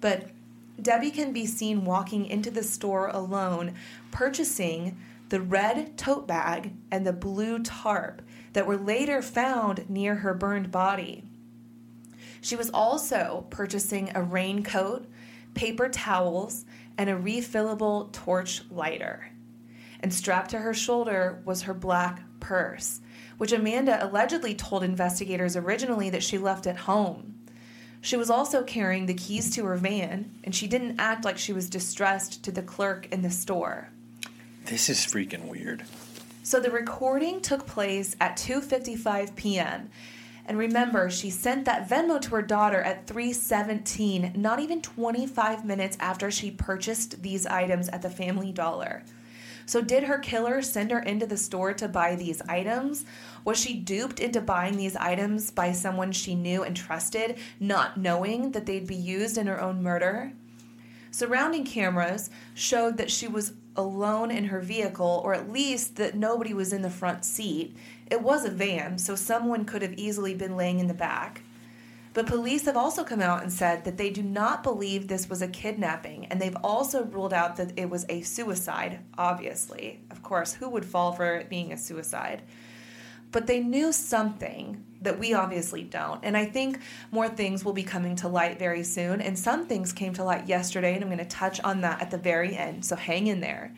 But 0.00 0.30
Debbie 0.80 1.10
can 1.10 1.32
be 1.32 1.46
seen 1.46 1.84
walking 1.84 2.26
into 2.26 2.50
the 2.50 2.62
store 2.62 3.08
alone, 3.08 3.74
purchasing 4.10 4.96
the 5.28 5.40
red 5.40 5.98
tote 5.98 6.26
bag 6.26 6.72
and 6.90 7.06
the 7.06 7.12
blue 7.12 7.58
tarp 7.58 8.22
that 8.52 8.66
were 8.66 8.76
later 8.76 9.22
found 9.22 9.88
near 9.88 10.16
her 10.16 10.34
burned 10.34 10.70
body. 10.70 11.24
She 12.40 12.56
was 12.56 12.70
also 12.70 13.46
purchasing 13.50 14.12
a 14.14 14.22
raincoat, 14.22 15.06
paper 15.54 15.88
towels, 15.88 16.64
and 16.96 17.10
a 17.10 17.16
refillable 17.16 18.12
torch 18.12 18.62
lighter. 18.70 19.30
And 20.00 20.14
strapped 20.14 20.50
to 20.50 20.58
her 20.58 20.74
shoulder 20.74 21.42
was 21.44 21.62
her 21.62 21.74
black 21.74 22.22
purse, 22.40 23.00
which 23.36 23.52
Amanda 23.52 24.04
allegedly 24.04 24.54
told 24.54 24.82
investigators 24.82 25.56
originally 25.56 26.10
that 26.10 26.22
she 26.22 26.38
left 26.38 26.66
at 26.66 26.76
home. 26.76 27.34
She 28.00 28.16
was 28.16 28.30
also 28.30 28.62
carrying 28.62 29.06
the 29.06 29.14
keys 29.14 29.54
to 29.56 29.64
her 29.64 29.76
van, 29.76 30.38
and 30.44 30.54
she 30.54 30.68
didn't 30.68 31.00
act 31.00 31.24
like 31.24 31.36
she 31.36 31.52
was 31.52 31.68
distressed 31.68 32.44
to 32.44 32.52
the 32.52 32.62
clerk 32.62 33.08
in 33.10 33.22
the 33.22 33.30
store. 33.30 33.90
This 34.66 34.88
is 34.88 34.98
freaking 34.98 35.48
weird. 35.48 35.82
So 36.48 36.58
the 36.58 36.70
recording 36.70 37.42
took 37.42 37.66
place 37.66 38.16
at 38.22 38.38
2:55 38.38 39.36
p.m. 39.36 39.90
And 40.46 40.56
remember, 40.56 41.10
she 41.10 41.28
sent 41.28 41.66
that 41.66 41.86
Venmo 41.86 42.18
to 42.22 42.30
her 42.30 42.40
daughter 42.40 42.80
at 42.80 43.06
317, 43.06 44.32
not 44.34 44.58
even 44.58 44.80
25 44.80 45.66
minutes 45.66 45.98
after 46.00 46.30
she 46.30 46.50
purchased 46.50 47.22
these 47.22 47.44
items 47.44 47.90
at 47.90 48.00
the 48.00 48.08
Family 48.08 48.50
Dollar. 48.50 49.02
So, 49.66 49.82
did 49.82 50.04
her 50.04 50.18
killer 50.18 50.62
send 50.62 50.90
her 50.90 51.00
into 51.00 51.26
the 51.26 51.36
store 51.36 51.74
to 51.74 51.86
buy 51.86 52.14
these 52.16 52.40
items? 52.48 53.04
Was 53.44 53.60
she 53.60 53.74
duped 53.74 54.18
into 54.18 54.40
buying 54.40 54.78
these 54.78 54.96
items 54.96 55.50
by 55.50 55.72
someone 55.72 56.12
she 56.12 56.34
knew 56.34 56.62
and 56.62 56.74
trusted, 56.74 57.36
not 57.60 57.98
knowing 57.98 58.52
that 58.52 58.64
they'd 58.64 58.86
be 58.86 58.96
used 58.96 59.36
in 59.36 59.48
her 59.48 59.60
own 59.60 59.82
murder? 59.82 60.32
Surrounding 61.10 61.64
cameras 61.64 62.30
showed 62.54 62.96
that 62.96 63.10
she 63.10 63.28
was 63.28 63.52
alone 63.78 64.30
in 64.30 64.44
her 64.44 64.60
vehicle, 64.60 65.22
or 65.24 65.32
at 65.32 65.50
least 65.50 65.96
that 65.96 66.14
nobody 66.14 66.52
was 66.52 66.72
in 66.72 66.82
the 66.82 66.90
front 66.90 67.24
seat. 67.24 67.74
It 68.10 68.20
was 68.20 68.44
a 68.44 68.50
van, 68.50 68.98
so 68.98 69.14
someone 69.14 69.64
could 69.64 69.80
have 69.80 69.94
easily 69.94 70.34
been 70.34 70.56
laying 70.56 70.80
in 70.80 70.88
the 70.88 70.94
back. 70.94 71.42
But 72.12 72.26
police 72.26 72.64
have 72.64 72.76
also 72.76 73.04
come 73.04 73.22
out 73.22 73.42
and 73.42 73.52
said 73.52 73.84
that 73.84 73.96
they 73.96 74.10
do 74.10 74.22
not 74.22 74.64
believe 74.64 75.06
this 75.06 75.30
was 75.30 75.40
a 75.40 75.48
kidnapping, 75.48 76.26
and 76.26 76.40
they've 76.40 76.56
also 76.64 77.04
ruled 77.04 77.32
out 77.32 77.56
that 77.56 77.78
it 77.78 77.88
was 77.88 78.04
a 78.08 78.22
suicide, 78.22 78.98
obviously. 79.16 80.00
Of 80.10 80.22
course, 80.22 80.54
who 80.54 80.68
would 80.68 80.84
fall 80.84 81.12
for 81.12 81.36
it 81.36 81.48
being 81.48 81.72
a 81.72 81.78
suicide? 81.78 82.42
But 83.30 83.46
they 83.46 83.60
knew 83.60 83.92
something 83.92 84.84
that 85.02 85.18
we 85.18 85.32
obviously 85.34 85.82
don't. 85.82 86.20
And 86.24 86.36
I 86.36 86.44
think 86.44 86.80
more 87.10 87.28
things 87.28 87.64
will 87.64 87.72
be 87.72 87.84
coming 87.84 88.16
to 88.16 88.28
light 88.28 88.58
very 88.58 88.82
soon. 88.82 89.20
And 89.20 89.38
some 89.38 89.66
things 89.66 89.92
came 89.92 90.12
to 90.14 90.24
light 90.24 90.48
yesterday, 90.48 90.94
and 90.94 91.02
I'm 91.02 91.08
going 91.08 91.18
to 91.18 91.24
touch 91.24 91.60
on 91.60 91.82
that 91.82 92.02
at 92.02 92.10
the 92.10 92.18
very 92.18 92.56
end. 92.56 92.84
So 92.84 92.96
hang 92.96 93.26
in 93.26 93.40
there. 93.40 93.74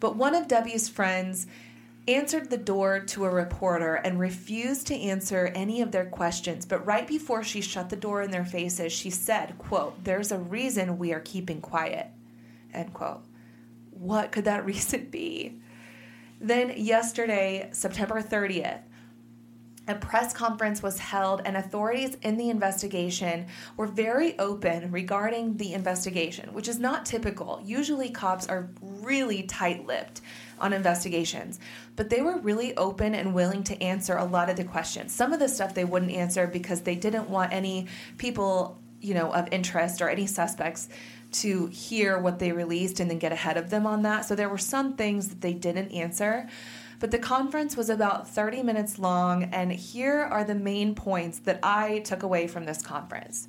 But 0.00 0.16
one 0.16 0.34
of 0.34 0.48
Debbie's 0.48 0.88
friends 0.88 1.46
answered 2.08 2.50
the 2.50 2.56
door 2.56 3.00
to 3.00 3.24
a 3.24 3.30
reporter 3.30 3.96
and 3.96 4.20
refused 4.20 4.86
to 4.86 4.94
answer 4.94 5.50
any 5.54 5.80
of 5.80 5.90
their 5.90 6.06
questions 6.06 6.64
but 6.64 6.86
right 6.86 7.08
before 7.08 7.42
she 7.42 7.60
shut 7.60 7.90
the 7.90 7.96
door 7.96 8.22
in 8.22 8.30
their 8.30 8.44
faces 8.44 8.92
she 8.92 9.10
said 9.10 9.58
quote 9.58 10.04
there's 10.04 10.30
a 10.30 10.38
reason 10.38 10.98
we 10.98 11.12
are 11.12 11.20
keeping 11.20 11.60
quiet 11.60 12.06
end 12.72 12.94
quote 12.94 13.22
what 13.90 14.30
could 14.30 14.44
that 14.44 14.64
reason 14.64 15.04
be 15.06 15.58
then 16.40 16.72
yesterday 16.76 17.68
september 17.72 18.22
30th 18.22 18.82
a 19.88 19.94
press 19.94 20.32
conference 20.32 20.82
was 20.82 20.98
held, 20.98 21.42
and 21.44 21.56
authorities 21.56 22.16
in 22.22 22.36
the 22.36 22.50
investigation 22.50 23.46
were 23.76 23.86
very 23.86 24.38
open 24.38 24.90
regarding 24.90 25.56
the 25.56 25.72
investigation, 25.74 26.52
which 26.52 26.68
is 26.68 26.78
not 26.78 27.06
typical. 27.06 27.60
Usually, 27.64 28.10
cops 28.10 28.48
are 28.48 28.68
really 28.80 29.44
tight 29.44 29.86
lipped 29.86 30.20
on 30.58 30.72
investigations, 30.72 31.60
but 31.94 32.10
they 32.10 32.20
were 32.20 32.38
really 32.38 32.76
open 32.76 33.14
and 33.14 33.34
willing 33.34 33.62
to 33.64 33.80
answer 33.82 34.16
a 34.16 34.24
lot 34.24 34.48
of 34.48 34.56
the 34.56 34.64
questions. 34.64 35.14
Some 35.14 35.32
of 35.32 35.38
the 35.38 35.48
stuff 35.48 35.74
they 35.74 35.84
wouldn't 35.84 36.12
answer 36.12 36.46
because 36.46 36.80
they 36.80 36.96
didn't 36.96 37.28
want 37.28 37.52
any 37.52 37.86
people, 38.18 38.78
you 39.00 39.14
know, 39.14 39.32
of 39.32 39.48
interest 39.52 40.00
or 40.00 40.08
any 40.08 40.26
suspects 40.26 40.88
to 41.32 41.66
hear 41.66 42.18
what 42.18 42.38
they 42.38 42.52
released 42.52 43.00
and 43.00 43.10
then 43.10 43.18
get 43.18 43.32
ahead 43.32 43.56
of 43.56 43.70
them 43.70 43.86
on 43.86 44.02
that. 44.02 44.24
So 44.24 44.34
there 44.34 44.48
were 44.48 44.58
some 44.58 44.96
things 44.96 45.28
that 45.28 45.40
they 45.40 45.52
didn't 45.52 45.90
answer. 45.90 46.48
But 46.98 47.10
the 47.10 47.18
conference 47.18 47.76
was 47.76 47.90
about 47.90 48.28
30 48.28 48.62
minutes 48.62 48.98
long, 48.98 49.44
and 49.44 49.72
here 49.72 50.20
are 50.20 50.44
the 50.44 50.54
main 50.54 50.94
points 50.94 51.38
that 51.40 51.60
I 51.62 51.98
took 52.00 52.22
away 52.22 52.46
from 52.46 52.64
this 52.64 52.82
conference. 52.82 53.48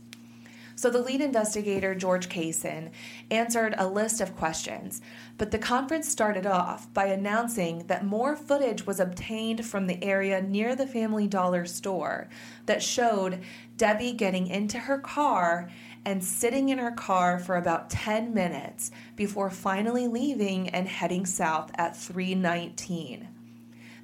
So, 0.78 0.92
the 0.92 1.02
lead 1.02 1.22
investigator, 1.22 1.96
George 1.96 2.30
Kaysen, 2.30 2.92
answered 3.32 3.74
a 3.80 3.88
list 3.88 4.22
of 4.22 4.36
questions, 4.36 5.02
but 5.40 5.50
the 5.50 5.58
conference 5.58 6.08
started 6.08 6.46
off 6.46 6.94
by 6.94 7.06
announcing 7.06 7.88
that 7.88 8.06
more 8.06 8.36
footage 8.36 8.86
was 8.86 9.00
obtained 9.00 9.66
from 9.66 9.88
the 9.88 10.04
area 10.04 10.40
near 10.40 10.76
the 10.76 10.86
Family 10.86 11.26
Dollar 11.26 11.66
store 11.66 12.30
that 12.68 12.84
showed 12.84 13.42
Debbie 13.76 14.14
getting 14.14 14.46
into 14.46 14.78
her 14.78 15.00
car 15.00 15.72
and 16.06 16.24
sitting 16.24 16.70
in 16.70 16.78
her 16.78 16.92
car 16.92 17.40
for 17.40 17.56
about 17.56 17.90
10 17.90 18.32
minutes 18.36 18.92
before 19.16 19.50
finally 19.50 20.08
leaving 20.08 20.70
and 20.70 20.88
heading 20.88 21.26
south 21.26 21.72
at 21.74 21.98
319. 21.98 23.28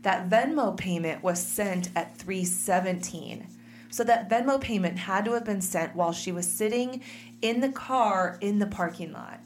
That 0.04 0.30
Venmo 0.30 0.78
payment 0.78 1.24
was 1.24 1.46
sent 1.46 1.90
at 1.96 2.18
317. 2.18 3.48
So 3.90 4.04
that 4.04 4.30
Venmo 4.30 4.60
payment 4.60 5.00
had 5.00 5.26
to 5.26 5.34
have 5.34 5.46
been 5.46 5.62
sent 5.62 5.96
while 5.96 6.14
she 6.14 6.32
was 6.32 6.48
sitting 6.48 7.02
in 7.42 7.60
the 7.60 7.70
car 7.70 8.38
in 8.42 8.60
the 8.60 8.68
parking 8.68 9.12
lot. 9.12 9.40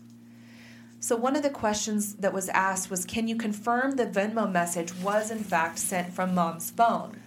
So 1.00 1.16
one 1.16 1.36
of 1.36 1.44
the 1.44 1.50
questions 1.50 2.16
that 2.16 2.34
was 2.34 2.50
asked 2.50 2.90
was 2.90 3.06
can 3.06 3.28
you 3.28 3.36
confirm 3.36 3.92
the 3.92 4.06
Venmo 4.06 4.52
message 4.52 4.94
was 4.96 5.32
in 5.32 5.40
fact 5.40 5.80
sent 5.80 6.14
from 6.14 6.34
mom's 6.34 6.72
phone? 6.72 7.20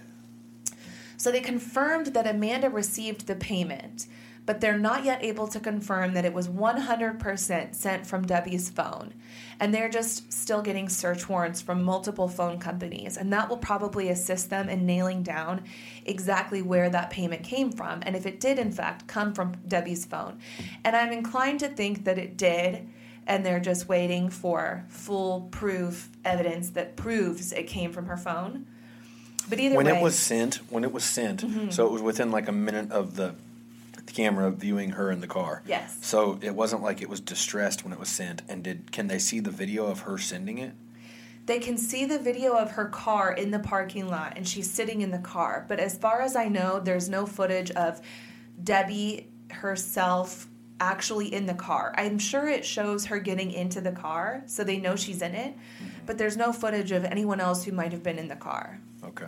So 1.16 1.30
they 1.30 1.40
confirmed 1.40 2.08
that 2.08 2.26
Amanda 2.26 2.70
received 2.70 3.26
the 3.26 3.36
payment, 3.36 4.06
but 4.46 4.60
they're 4.60 4.78
not 4.78 5.04
yet 5.04 5.22
able 5.22 5.46
to 5.48 5.60
confirm 5.60 6.14
that 6.14 6.24
it 6.24 6.32
was 6.32 6.48
100% 6.48 7.74
sent 7.74 8.06
from 8.06 8.26
Debbie's 8.26 8.70
phone. 8.70 9.14
And 9.60 9.74
they're 9.74 9.88
just 9.90 10.32
still 10.32 10.62
getting 10.62 10.88
search 10.88 11.28
warrants 11.28 11.60
from 11.60 11.84
multiple 11.84 12.28
phone 12.28 12.58
companies. 12.58 13.16
And 13.16 13.32
that 13.32 13.48
will 13.48 13.58
probably 13.58 14.08
assist 14.08 14.48
them 14.50 14.68
in 14.68 14.86
nailing 14.86 15.22
down 15.22 15.62
exactly 16.06 16.62
where 16.62 16.88
that 16.90 17.10
payment 17.10 17.44
came 17.44 17.70
from 17.70 18.02
and 18.06 18.16
if 18.16 18.24
it 18.26 18.40
did, 18.40 18.58
in 18.58 18.72
fact, 18.72 19.06
come 19.06 19.34
from 19.34 19.56
Debbie's 19.68 20.04
phone. 20.06 20.38
And 20.84 20.96
I'm 20.96 21.12
inclined 21.12 21.60
to 21.60 21.68
think 21.68 22.04
that 22.04 22.18
it 22.18 22.36
did. 22.36 22.88
And 23.26 23.44
they're 23.46 23.60
just 23.60 23.88
waiting 23.88 24.28
for 24.30 24.84
full 24.88 25.42
proof 25.52 26.08
evidence 26.24 26.70
that 26.70 26.96
proves 26.96 27.52
it 27.52 27.68
came 27.68 27.92
from 27.92 28.06
her 28.06 28.16
phone. 28.16 28.66
But 29.48 29.60
either 29.60 29.76
when 29.76 29.86
way, 29.86 29.92
Mm-hmm. 29.92 30.00
it 30.00 30.02
was 30.04 30.18
sent, 30.18 30.54
when 30.70 30.84
it 30.84 30.92
was 30.92 31.04
sent, 31.04 31.44
so 31.72 31.86
it 31.86 31.92
was 31.92 32.02
within 32.02 32.32
like 32.32 32.48
a 32.48 32.52
minute 32.52 32.90
of 32.90 33.14
the 33.16 33.34
camera 34.14 34.50
viewing 34.50 34.90
her 34.90 35.10
in 35.10 35.20
the 35.20 35.26
car. 35.26 35.62
Yes. 35.66 35.98
So 36.02 36.38
it 36.42 36.54
wasn't 36.54 36.82
like 36.82 37.02
it 37.02 37.08
was 37.08 37.20
distressed 37.20 37.84
when 37.84 37.92
it 37.92 37.98
was 37.98 38.08
sent. 38.08 38.42
And 38.48 38.62
did 38.62 38.92
can 38.92 39.08
they 39.08 39.18
see 39.18 39.40
the 39.40 39.50
video 39.50 39.86
of 39.86 40.00
her 40.00 40.18
sending 40.18 40.58
it? 40.58 40.72
They 41.46 41.58
can 41.58 41.76
see 41.76 42.04
the 42.04 42.18
video 42.18 42.54
of 42.54 42.72
her 42.72 42.86
car 42.86 43.32
in 43.32 43.50
the 43.50 43.58
parking 43.58 44.08
lot 44.08 44.34
and 44.36 44.46
she's 44.46 44.70
sitting 44.70 45.00
in 45.00 45.10
the 45.10 45.18
car. 45.18 45.64
But 45.68 45.80
as 45.80 45.96
far 45.96 46.20
as 46.20 46.36
I 46.36 46.48
know, 46.48 46.80
there's 46.80 47.08
no 47.08 47.26
footage 47.26 47.70
of 47.72 48.00
Debbie 48.62 49.28
herself 49.50 50.46
actually 50.80 51.32
in 51.32 51.46
the 51.46 51.54
car. 51.54 51.92
I'm 51.96 52.18
sure 52.18 52.48
it 52.48 52.64
shows 52.64 53.06
her 53.06 53.18
getting 53.18 53.52
into 53.52 53.80
the 53.80 53.92
car 53.92 54.42
so 54.46 54.64
they 54.64 54.78
know 54.78 54.96
she's 54.96 55.22
in 55.22 55.34
it, 55.34 55.54
mm-hmm. 55.54 55.88
but 56.06 56.18
there's 56.18 56.36
no 56.36 56.52
footage 56.52 56.90
of 56.90 57.04
anyone 57.04 57.40
else 57.40 57.64
who 57.64 57.72
might 57.72 57.92
have 57.92 58.02
been 58.02 58.18
in 58.18 58.28
the 58.28 58.36
car. 58.36 58.80
Okay. 59.04 59.26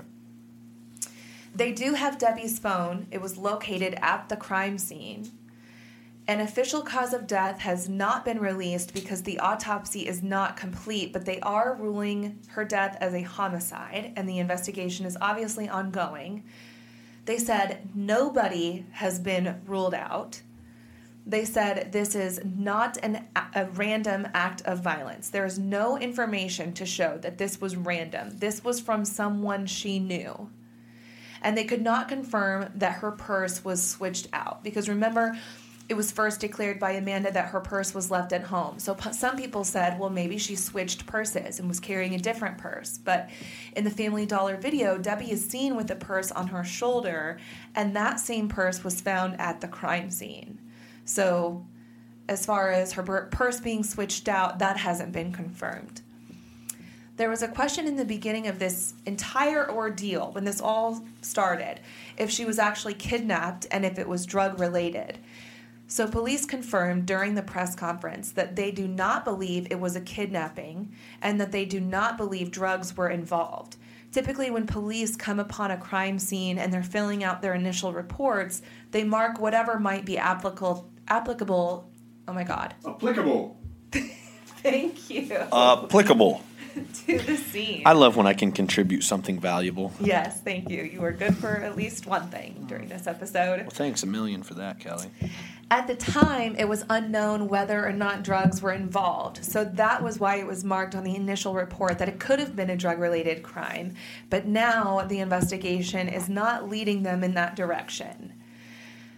They 1.55 1.73
do 1.73 1.95
have 1.95 2.19
Debbie's 2.19 2.59
phone. 2.59 3.07
It 3.11 3.21
was 3.21 3.37
located 3.37 3.95
at 4.01 4.29
the 4.29 4.37
crime 4.37 4.79
scene. 4.79 5.31
An 6.27 6.41
official 6.41 6.83
cause 6.83 7.13
of 7.13 7.27
death 7.27 7.59
has 7.61 7.89
not 7.89 8.25
been 8.25 8.39
released 8.39 8.95
because 8.95 9.23
the 9.23 9.41
autopsy 9.41 10.07
is 10.07 10.23
not 10.23 10.57
complete, 10.57 11.13
but 11.13 11.27
they 11.27 11.41
are 11.41 11.75
ruling 11.75 12.39
her 12.51 12.65
death 12.65 12.97
as 13.01 13.13
a 13.13 13.23
homicide, 13.23 14.13
and 14.17 14.29
the 14.29 14.39
investigation 14.39 15.05
is 15.05 15.19
obviously 15.21 15.69
ongoing. 15.69 16.45
They 17.25 17.39
said 17.39 17.89
nobody 17.95 18.87
has 18.93 19.19
been 19.19 19.61
ruled 19.67 19.95
out. 19.95 20.41
They 21.27 21.45
said 21.45 21.93
this 21.93 22.15
is 22.15 22.41
not 22.45 22.99
an, 23.03 23.29
a 23.55 23.67
random 23.67 24.29
act 24.33 24.63
of 24.63 24.81
violence. 24.81 25.29
There 25.29 25.45
is 25.45 25.59
no 25.59 25.99
information 25.99 26.73
to 26.75 26.87
show 26.87 27.19
that 27.19 27.39
this 27.39 27.61
was 27.61 27.77
random. 27.77 28.39
This 28.39 28.65
was 28.65 28.81
from 28.81 29.05
someone 29.05 29.67
she 29.67 29.99
knew 29.99 30.51
and 31.43 31.57
they 31.57 31.65
could 31.65 31.83
not 31.83 32.09
confirm 32.09 32.71
that 32.75 32.95
her 32.95 33.11
purse 33.11 33.65
was 33.65 33.87
switched 33.87 34.29
out 34.33 34.63
because 34.63 34.89
remember 34.89 35.37
it 35.89 35.95
was 35.95 36.13
first 36.13 36.41
declared 36.41 36.79
by 36.79 36.93
Amanda 36.93 37.31
that 37.33 37.49
her 37.49 37.61
purse 37.61 37.95
was 37.95 38.11
left 38.11 38.33
at 38.33 38.45
home. 38.45 38.79
So 38.79 38.95
p- 38.95 39.13
some 39.13 39.37
people 39.37 39.65
said, 39.65 39.99
well, 39.99 40.11
maybe 40.11 40.39
she 40.39 40.55
switched 40.55 41.07
purses 41.07 41.59
and 41.59 41.69
was 41.69 41.81
carrying 41.81 42.15
a 42.15 42.19
different 42.19 42.59
purse. 42.59 42.99
But 42.99 43.29
in 43.77 43.85
the 43.85 43.91
Family 43.91 44.25
Dollar 44.25 44.57
video, 44.57 44.97
Debbie 44.97 45.33
is 45.33 45.45
seen 45.45 45.77
with 45.77 45.91
a 45.91 45.97
purse 45.97 46.31
on 46.31 46.49
her 46.49 46.65
shoulder, 46.65 47.39
and 47.75 47.97
that 47.97 48.21
same 48.21 48.49
purse 48.49 48.85
was 48.85 49.01
found 49.01 49.40
at 49.40 49.61
the 49.61 49.69
crime 49.69 50.11
scene. 50.11 50.61
So, 51.05 51.66
as 52.29 52.47
far 52.47 52.71
as 52.71 52.93
her 52.93 53.29
purse 53.31 53.61
being 53.61 53.83
switched 53.83 54.29
out, 54.29 54.61
that 54.61 54.77
hasn't 54.77 55.12
been 55.12 55.33
confirmed. 55.33 56.02
There 57.16 57.29
was 57.29 57.42
a 57.42 57.48
question 57.48 57.87
in 57.87 57.96
the 57.96 58.05
beginning 58.05 58.46
of 58.46 58.59
this 58.59 58.94
entire 59.05 59.70
ordeal 59.70 60.33
when 60.33 60.44
this 60.44 60.62
all 60.62 61.05
started 61.20 61.81
if 62.16 62.31
she 62.31 62.44
was 62.44 62.59
actually 62.59 62.94
kidnapped 62.94 63.66
and 63.70 63.85
if 63.85 63.98
it 63.98 64.09
was 64.09 64.25
drug 64.25 64.59
related. 64.59 65.18
So, 65.87 66.09
police 66.09 66.46
confirmed 66.46 67.05
during 67.05 67.35
the 67.35 67.42
press 67.42 67.75
conference 67.75 68.33
that 68.33 68.57
they 68.57 68.70
do 68.70 68.88
not 68.88 69.27
believe 69.27 69.66
it 69.68 69.79
was 69.79 69.94
a 69.94 70.01
kidnapping 70.01 70.90
and 71.20 71.38
that 71.38 71.53
they 71.53 71.66
do 71.66 71.81
not 71.81 72.16
believe 72.16 72.51
drugs 72.51 72.96
were 72.96 73.11
involved. 73.11 73.77
Typically, 74.11 74.51
when 74.51 74.66
police 74.66 75.16
come 75.16 75.38
upon 75.38 75.70
a 75.70 75.77
crime 75.77 76.18
scene 76.18 76.59
and 76.59 76.72
they're 76.72 76.83
filling 76.83 77.22
out 77.22 77.42
their 77.42 77.53
initial 77.53 77.92
reports, 77.92 78.62
they 78.90 79.05
mark 79.05 79.38
whatever 79.38 79.79
might 79.79 80.07
be 80.07 80.16
applicable. 80.16 80.88
Applicable. 81.09 81.90
Oh 82.27 82.33
my 82.33 82.44
God! 82.44 82.75
Applicable. 82.87 83.61
Thank 84.62 85.11
you 85.11 85.31
applicable. 85.53 86.42
to 87.07 87.19
the 87.19 87.37
scene. 87.37 87.83
I 87.87 87.93
love 87.93 88.17
when 88.17 88.27
I 88.27 88.35
can 88.35 88.53
contribute 88.53 89.03
something 89.03 89.39
valuable. 89.39 89.93
Yes, 90.01 90.41
thank 90.41 90.71
you. 90.71 90.83
You 90.83 91.01
were 91.01 91.13
good 91.13 91.37
for 91.37 91.49
at 91.49 91.77
least 91.77 92.07
one 92.07 92.29
thing 92.29 92.65
during 92.69 92.89
this 92.89 93.07
episode. 93.07 93.61
Well, 93.61 93.71
thanks 93.71 94.03
a 94.03 94.07
million 94.07 94.43
for 94.43 94.55
that, 94.55 94.79
Kelly. 94.79 95.07
At 95.71 95.87
the 95.87 95.95
time, 95.95 96.55
it 96.57 96.69
was 96.69 96.85
unknown 96.91 97.49
whether 97.49 97.87
or 97.87 97.93
not 97.93 98.23
drugs 98.23 98.61
were 98.61 98.73
involved. 98.73 99.45
So 99.45 99.65
that 99.65 100.03
was 100.03 100.21
why 100.21 100.37
it 100.37 100.47
was 100.47 100.65
marked 100.65 100.95
on 100.95 101.05
the 101.05 101.17
initial 101.17 101.55
report 101.55 101.99
that 101.99 102.09
it 102.09 102.21
could 102.21 102.39
have 102.39 102.55
been 102.55 102.71
a 102.71 102.77
drug 102.77 102.99
related 102.99 103.43
crime. 103.43 103.95
But 104.29 104.47
now 104.47 105.03
the 105.03 105.21
investigation 105.21 106.09
is 106.09 106.29
not 106.29 106.69
leading 106.69 107.03
them 107.03 107.25
in 107.25 107.35
that 107.35 107.57
direction. 107.57 108.35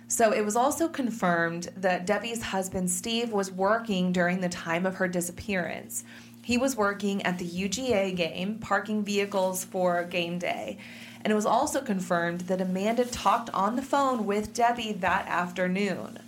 So 0.07 0.33
it 0.33 0.45
was 0.45 0.55
also 0.55 0.87
confirmed 0.87 1.71
that 1.77 2.07
Debbie's 2.07 2.43
husband 2.43 2.88
Steve 2.90 3.33
was 3.33 3.51
working 3.51 4.12
during 4.12 4.40
the 4.40 4.49
time 4.49 4.87
of 4.87 4.97
her 4.97 5.09
disappearance. 5.09 6.05
He 6.44 6.59
was 6.59 6.76
working 6.76 7.22
at 7.22 7.38
the 7.38 7.48
UGA 7.48 8.14
game, 8.14 8.59
parking 8.59 9.02
vehicles 9.02 9.64
for 9.64 10.04
game 10.04 10.38
day. 10.38 10.78
And 11.22 11.33
it 11.33 11.37
was 11.37 11.46
also 11.46 11.80
confirmed 11.80 12.42
that 12.42 12.61
Amanda 12.61 13.07
talked 13.07 13.48
on 13.50 13.76
the 13.76 13.83
phone 13.83 14.26
with 14.26 14.52
Debbie 14.52 14.92
that 14.92 15.26
afternoon. 15.26 16.18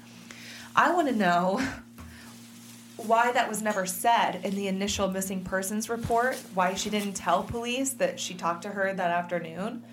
I 0.74 0.92
want 0.92 1.08
to 1.08 1.14
know 1.14 1.60
why 2.96 3.30
that 3.32 3.48
was 3.48 3.60
never 3.60 3.84
said 3.84 4.40
in 4.42 4.54
the 4.54 4.68
initial 4.68 5.08
missing 5.08 5.44
persons 5.44 5.90
report, 5.90 6.36
why 6.54 6.74
she 6.74 6.88
didn't 6.88 7.12
tell 7.12 7.42
police 7.42 7.90
that 7.90 8.18
she 8.18 8.32
talked 8.32 8.62
to 8.62 8.70
her 8.70 8.92
that 8.92 9.10
afternoon. 9.10 9.84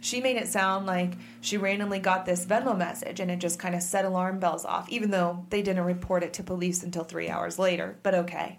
She 0.00 0.20
made 0.20 0.36
it 0.36 0.48
sound 0.48 0.84
like 0.84 1.12
she 1.40 1.56
randomly 1.56 2.00
got 2.00 2.26
this 2.26 2.44
Venmo 2.44 2.76
message 2.76 3.20
and 3.20 3.30
it 3.30 3.38
just 3.38 3.58
kind 3.58 3.74
of 3.74 3.82
set 3.82 4.04
alarm 4.04 4.40
bells 4.40 4.64
off, 4.64 4.88
even 4.88 5.10
though 5.10 5.46
they 5.50 5.62
didn't 5.62 5.84
report 5.84 6.24
it 6.24 6.34
to 6.34 6.42
police 6.42 6.82
until 6.82 7.04
three 7.04 7.30
hours 7.30 7.58
later, 7.58 7.96
but 8.02 8.14
okay. 8.14 8.58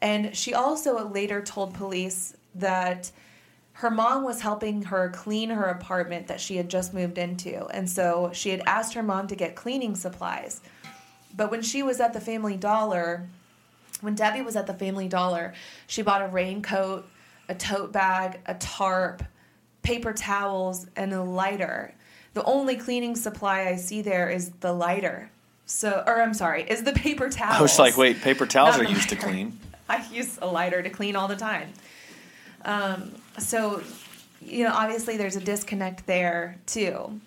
And 0.00 0.36
she 0.36 0.54
also 0.54 1.08
later 1.08 1.42
told 1.42 1.74
police 1.74 2.36
that 2.54 3.10
her 3.72 3.90
mom 3.90 4.24
was 4.24 4.40
helping 4.40 4.82
her 4.82 5.08
clean 5.10 5.50
her 5.50 5.64
apartment 5.64 6.26
that 6.26 6.40
she 6.40 6.56
had 6.56 6.68
just 6.68 6.92
moved 6.92 7.16
into. 7.16 7.66
And 7.66 7.88
so 7.88 8.30
she 8.32 8.50
had 8.50 8.60
asked 8.66 8.94
her 8.94 9.02
mom 9.02 9.28
to 9.28 9.36
get 9.36 9.54
cleaning 9.54 9.94
supplies. 9.94 10.60
But 11.36 11.50
when 11.50 11.62
she 11.62 11.82
was 11.82 12.00
at 12.00 12.12
the 12.12 12.20
Family 12.20 12.56
Dollar, 12.56 13.28
when 14.00 14.14
Debbie 14.14 14.42
was 14.42 14.56
at 14.56 14.66
the 14.66 14.74
Family 14.74 15.06
Dollar, 15.06 15.54
she 15.86 16.02
bought 16.02 16.22
a 16.22 16.26
raincoat, 16.26 17.08
a 17.48 17.54
tote 17.54 17.92
bag, 17.92 18.40
a 18.46 18.54
tarp, 18.54 19.22
paper 19.82 20.12
towels, 20.12 20.86
and 20.96 21.12
a 21.12 21.22
lighter. 21.22 21.94
The 22.34 22.42
only 22.44 22.76
cleaning 22.76 23.14
supply 23.14 23.68
I 23.68 23.76
see 23.76 24.02
there 24.02 24.28
is 24.28 24.50
the 24.60 24.72
lighter. 24.72 25.30
So, 25.66 26.02
or 26.06 26.20
I'm 26.20 26.34
sorry, 26.34 26.62
is 26.64 26.82
the 26.82 26.92
paper 26.92 27.28
towels. 27.28 27.58
I 27.58 27.62
was 27.62 27.78
like, 27.78 27.96
wait, 27.96 28.20
paper 28.22 28.46
towels 28.46 28.78
Not 28.78 28.86
are 28.86 28.90
used 28.90 29.08
to 29.10 29.16
clean. 29.16 29.58
I 29.90 30.04
use 30.12 30.38
a 30.40 30.46
lighter 30.46 30.82
to 30.82 30.90
clean 30.90 31.16
all 31.16 31.28
the 31.28 31.36
time. 31.36 31.72
Um, 32.64 33.12
so, 33.38 33.82
you 34.40 34.64
know, 34.64 34.72
obviously 34.72 35.16
there's 35.16 35.36
a 35.36 35.40
disconnect 35.40 36.06
there 36.06 36.58
too. 36.66 37.20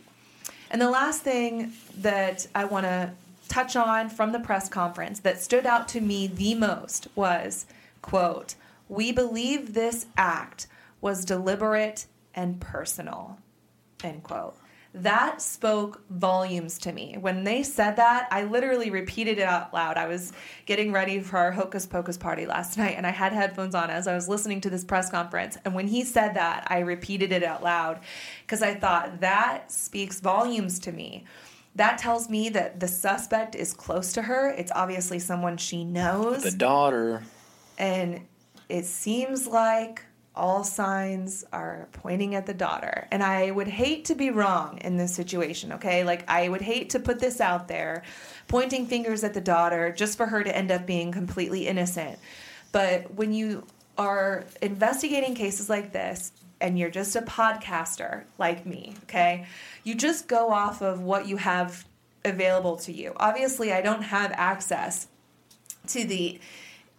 And 0.70 0.82
the 0.82 0.90
last 0.90 1.22
thing 1.22 1.74
that 1.98 2.48
I 2.56 2.66
want 2.66 2.86
to 2.86 3.12
touch 3.50 3.76
on 3.76 4.10
from 4.10 4.32
the 4.32 4.40
press 4.40 4.70
conference 4.70 5.20
that 5.20 5.42
stood 5.42 5.66
out 5.66 5.88
to 5.90 6.02
me 6.02 6.28
the 6.28 6.56
most 6.56 7.08
was, 7.16 7.66
quote, 8.02 8.56
"We 8.88 9.12
believe 9.12 9.74
this 9.74 10.06
act 10.16 10.68
was 11.02 11.26
deliberate 11.26 12.06
and 12.34 12.62
personal." 12.62 13.38
End 14.04 14.24
quote. 14.24 14.56
That 14.94 15.42
spoke 15.42 16.04
volumes 16.10 16.78
to 16.80 16.92
me. 16.92 17.16
When 17.20 17.46
they 17.46 17.64
said 17.64 17.96
that, 17.96 18.28
I 18.30 18.44
literally 18.44 18.90
repeated 18.90 19.38
it 19.40 19.44
out 19.44 19.74
loud. 19.74 19.96
I 19.96 20.08
was 20.08 20.34
getting 20.66 20.92
ready 20.92 21.22
for 21.22 21.38
our 21.38 21.52
Hocus 21.52 21.86
Pocus 21.86 22.18
party 22.18 22.46
last 22.46 22.78
night 22.84 22.96
and 22.98 23.08
I 23.08 23.12
had 23.12 23.32
headphones 23.32 23.74
on 23.74 23.90
as 23.90 24.06
I 24.06 24.14
was 24.16 24.28
listening 24.28 24.60
to 24.62 24.70
this 24.70 24.84
press 24.84 25.10
conference. 25.10 25.58
And 25.64 25.74
when 25.74 25.88
he 25.88 26.04
said 26.04 26.34
that, 26.34 26.68
I 26.70 26.80
repeated 26.80 27.32
it 27.32 27.42
out 27.42 27.64
loud 27.64 28.02
because 28.46 28.62
I 28.62 28.76
thought 28.76 29.22
that 29.22 29.72
speaks 29.72 30.20
volumes 30.20 30.78
to 30.80 30.92
me. 30.92 31.24
That 31.76 31.98
tells 31.98 32.30
me 32.30 32.50
that 32.50 32.82
the 32.82 32.88
suspect 32.90 33.56
is 33.56 33.74
close 33.74 34.12
to 34.14 34.24
her. 34.24 34.50
It's 34.50 34.74
obviously 34.76 35.20
someone 35.20 35.56
she 35.56 35.86
knows 35.86 36.44
The 36.44 36.52
daughter. 36.52 37.24
and 37.78 38.20
it 38.68 38.86
seems 38.86 39.48
like 39.48 40.04
all 40.36 40.64
signs 40.64 41.44
are 41.52 41.90
pointing 41.92 42.36
at 42.36 42.46
the 42.46 42.54
daughter. 42.54 43.08
And 43.12 43.22
I 43.22 43.52
would 43.52 43.68
hate 43.68 44.06
to 44.06 44.16
be 44.16 44.30
wrong 44.30 44.78
in 44.80 44.98
this 44.98 45.14
situation, 45.14 45.74
okay? 45.74 46.04
Like, 46.04 46.30
I 46.30 46.48
would 46.48 46.62
hate 46.62 46.92
to 46.92 47.00
put 47.00 47.20
this 47.20 47.42
out 47.42 47.68
there, 47.68 48.04
pointing 48.48 48.88
fingers 48.88 49.24
at 49.24 49.34
the 49.34 49.42
daughter 49.42 49.92
just 49.92 50.18
for 50.18 50.26
her 50.26 50.44
to 50.44 50.56
end 50.56 50.72
up 50.72 50.86
being 50.86 51.12
completely 51.12 51.68
innocent. 51.68 52.18
But 52.72 53.14
when 53.16 53.34
you 53.34 53.66
are 53.98 54.46
investigating 54.62 55.36
cases 55.36 55.70
like 55.70 55.92
this, 55.92 56.32
and 56.62 56.78
you're 56.78 56.92
just 56.92 57.16
a 57.16 57.22
podcaster 57.22 58.24
like 58.38 58.66
me, 58.66 58.94
okay? 59.04 59.48
You 59.84 59.96
just 59.96 60.28
go 60.28 60.52
off 60.52 60.82
of 60.82 61.02
what 61.02 61.28
you 61.28 61.38
have 61.38 61.86
available 62.24 62.78
to 62.78 62.94
you. 62.94 63.14
Obviously, 63.18 63.74
I 63.74 63.82
don't 63.82 64.04
have 64.04 64.32
access 64.34 65.08
to 65.88 66.06
the 66.06 66.40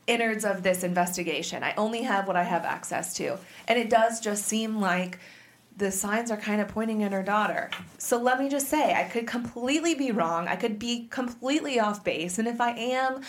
innards 0.07 0.45
of 0.45 0.63
this 0.63 0.83
investigation. 0.83 1.63
I 1.63 1.75
only 1.77 2.03
have 2.03 2.27
what 2.27 2.37
I 2.37 2.43
have 2.43 2.65
access 2.65 3.15
to. 3.15 3.39
And 3.69 3.79
it 3.79 3.89
does 3.89 4.21
just 4.21 4.45
seem 4.45 4.81
like 4.81 5.19
the 5.77 5.91
signs 5.91 6.31
are 6.31 6.37
kind 6.37 6.61
of 6.61 6.69
pointing 6.69 7.03
at 7.03 7.13
her 7.13 7.23
daughter. 7.23 7.71
So 7.99 8.19
let 8.19 8.39
me 8.39 8.49
just 8.49 8.69
say, 8.69 8.95
I 8.95 9.05
could 9.05 9.27
completely 9.27 9.95
be 9.95 10.13
wrong. 10.13 10.49
I 10.49 10.57
could 10.57 10.79
be 10.79 11.07
completely 11.11 11.81
off 11.81 12.05
base. 12.05 12.39
And 12.39 12.47
if 12.47 12.61
I 12.61 12.73
am, 12.73 13.23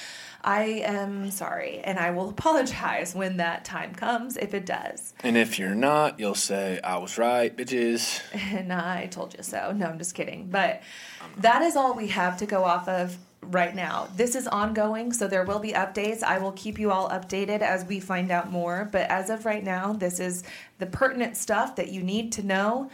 I 0.44 0.64
am 0.64 1.32
sorry. 1.32 1.80
And 1.80 1.98
I 1.98 2.12
will 2.12 2.30
apologize 2.38 3.16
when 3.16 3.38
that 3.38 3.64
time 3.64 3.96
comes, 3.96 4.36
if 4.36 4.54
it 4.54 4.66
does. 4.66 5.14
And 5.24 5.38
if 5.38 5.58
you're 5.58 5.76
not, 5.76 6.20
you'll 6.20 6.36
say, 6.36 6.80
I 6.84 6.98
was 6.98 7.18
right, 7.18 7.56
bitches. 7.56 8.22
And 8.54 8.74
I 8.74 9.08
told 9.08 9.36
you 9.36 9.44
so. 9.44 9.72
No, 9.72 9.88
I'm 9.88 9.98
just 9.98 10.16
kidding. 10.16 10.50
But 10.50 10.84
that 11.38 11.62
is 11.62 11.76
all 11.76 11.96
we 11.96 12.08
have 12.10 12.38
to 12.38 12.46
go 12.46 12.66
off 12.66 12.88
of 12.88 13.18
right 13.52 13.76
now. 13.76 14.08
This 14.16 14.36
is 14.36 14.48
ongoing, 14.48 15.14
so 15.14 15.28
there 15.28 15.44
will 15.44 15.60
be 15.60 15.74
updates. 15.74 16.24
I 16.24 16.40
will 16.40 16.54
keep 16.54 16.80
you 16.80 16.92
all 16.92 17.10
updated 17.10 17.62
as 17.62 17.86
we 17.86 18.00
find 18.00 18.32
out 18.32 18.52
more. 18.52 18.90
But 18.92 19.10
as 19.10 19.30
of 19.30 19.46
right 19.46 19.64
now, 19.64 19.94
this 19.94 20.20
is 20.20 20.44
the 20.80 20.86
pertinent 20.86 21.38
stuff 21.38 21.76
that 21.76 21.90
you 21.90 22.04
need 22.04 22.32
to 22.34 22.44
know 22.44 22.90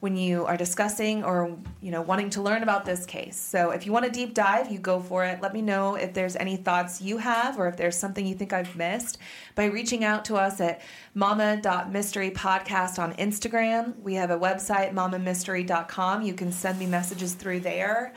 when 0.00 0.16
you 0.16 0.44
are 0.46 0.56
discussing 0.56 1.24
or 1.24 1.56
you 1.80 1.90
know 1.90 2.02
wanting 2.02 2.30
to 2.30 2.42
learn 2.42 2.62
about 2.62 2.84
this 2.84 3.04
case. 3.04 3.36
So 3.36 3.70
if 3.70 3.84
you 3.84 3.92
want 3.92 4.06
a 4.06 4.10
deep 4.10 4.32
dive, 4.34 4.70
you 4.70 4.78
go 4.78 5.00
for 5.00 5.24
it. 5.24 5.40
Let 5.40 5.52
me 5.52 5.62
know 5.62 5.96
if 5.96 6.14
there's 6.14 6.36
any 6.36 6.56
thoughts 6.56 7.02
you 7.02 7.18
have 7.18 7.58
or 7.58 7.66
if 7.68 7.76
there's 7.76 7.96
something 7.96 8.26
you 8.26 8.34
think 8.34 8.52
I've 8.52 8.76
missed 8.76 9.18
by 9.54 9.64
reaching 9.64 10.04
out 10.04 10.24
to 10.26 10.36
us 10.36 10.60
at 10.60 10.80
mama.mysterypodcast 11.14 12.98
on 12.98 13.14
Instagram. 13.14 13.98
We 14.00 14.14
have 14.14 14.30
a 14.30 14.38
website 14.38 14.92
mamamystery.com. 14.92 16.22
You 16.22 16.34
can 16.34 16.52
send 16.52 16.78
me 16.78 16.86
messages 16.86 17.34
through 17.34 17.60
there. 17.60 18.14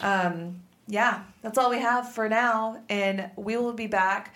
Um, 0.00 0.60
yeah, 0.86 1.22
that's 1.42 1.58
all 1.58 1.70
we 1.70 1.78
have 1.78 2.12
for 2.12 2.28
now. 2.28 2.82
And 2.88 3.30
we 3.36 3.56
will 3.56 3.72
be 3.72 3.86
back 3.86 4.34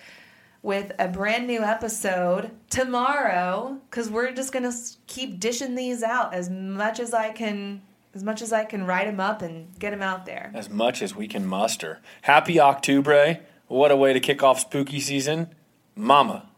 with 0.63 0.93
a 0.99 1.09
brand 1.09 1.47
new 1.47 1.61
episode 1.61 2.51
tomorrow 2.69 3.79
because 3.91 4.11
we're 4.11 4.33
just 4.33 4.53
going 4.53 4.71
to 4.71 4.77
keep 5.07 5.39
dishing 5.39 5.75
these 5.75 6.03
out 6.03 6.35
as 6.35 6.51
much 6.51 7.01
as 7.01 7.15
I 7.15 7.31
can. 7.31 7.83
As 8.15 8.25
much 8.25 8.41
as 8.41 8.53
I 8.53 8.65
can 8.65 8.87
write 8.87 9.07
them 9.07 9.21
up 9.21 9.43
and 9.43 9.79
get 9.79 9.91
them 9.91 10.03
out 10.03 10.25
there. 10.25 10.51
As 10.55 10.71
much 10.71 11.03
as 11.03 11.15
we 11.15 11.29
can 11.29 11.47
muster. 11.47 12.01
Happy 12.23 12.59
October. 12.59 13.39
What 13.69 13.91
a 13.91 13.97
way 13.97 14.15
to 14.15 14.19
kick 14.19 14.43
off 14.43 14.59
spooky 14.59 14.99
season. 14.99 15.55
Mama. 15.95 16.49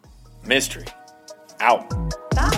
Mystery. 0.47 0.87
Out. 1.59 1.91
Bye. 2.31 2.50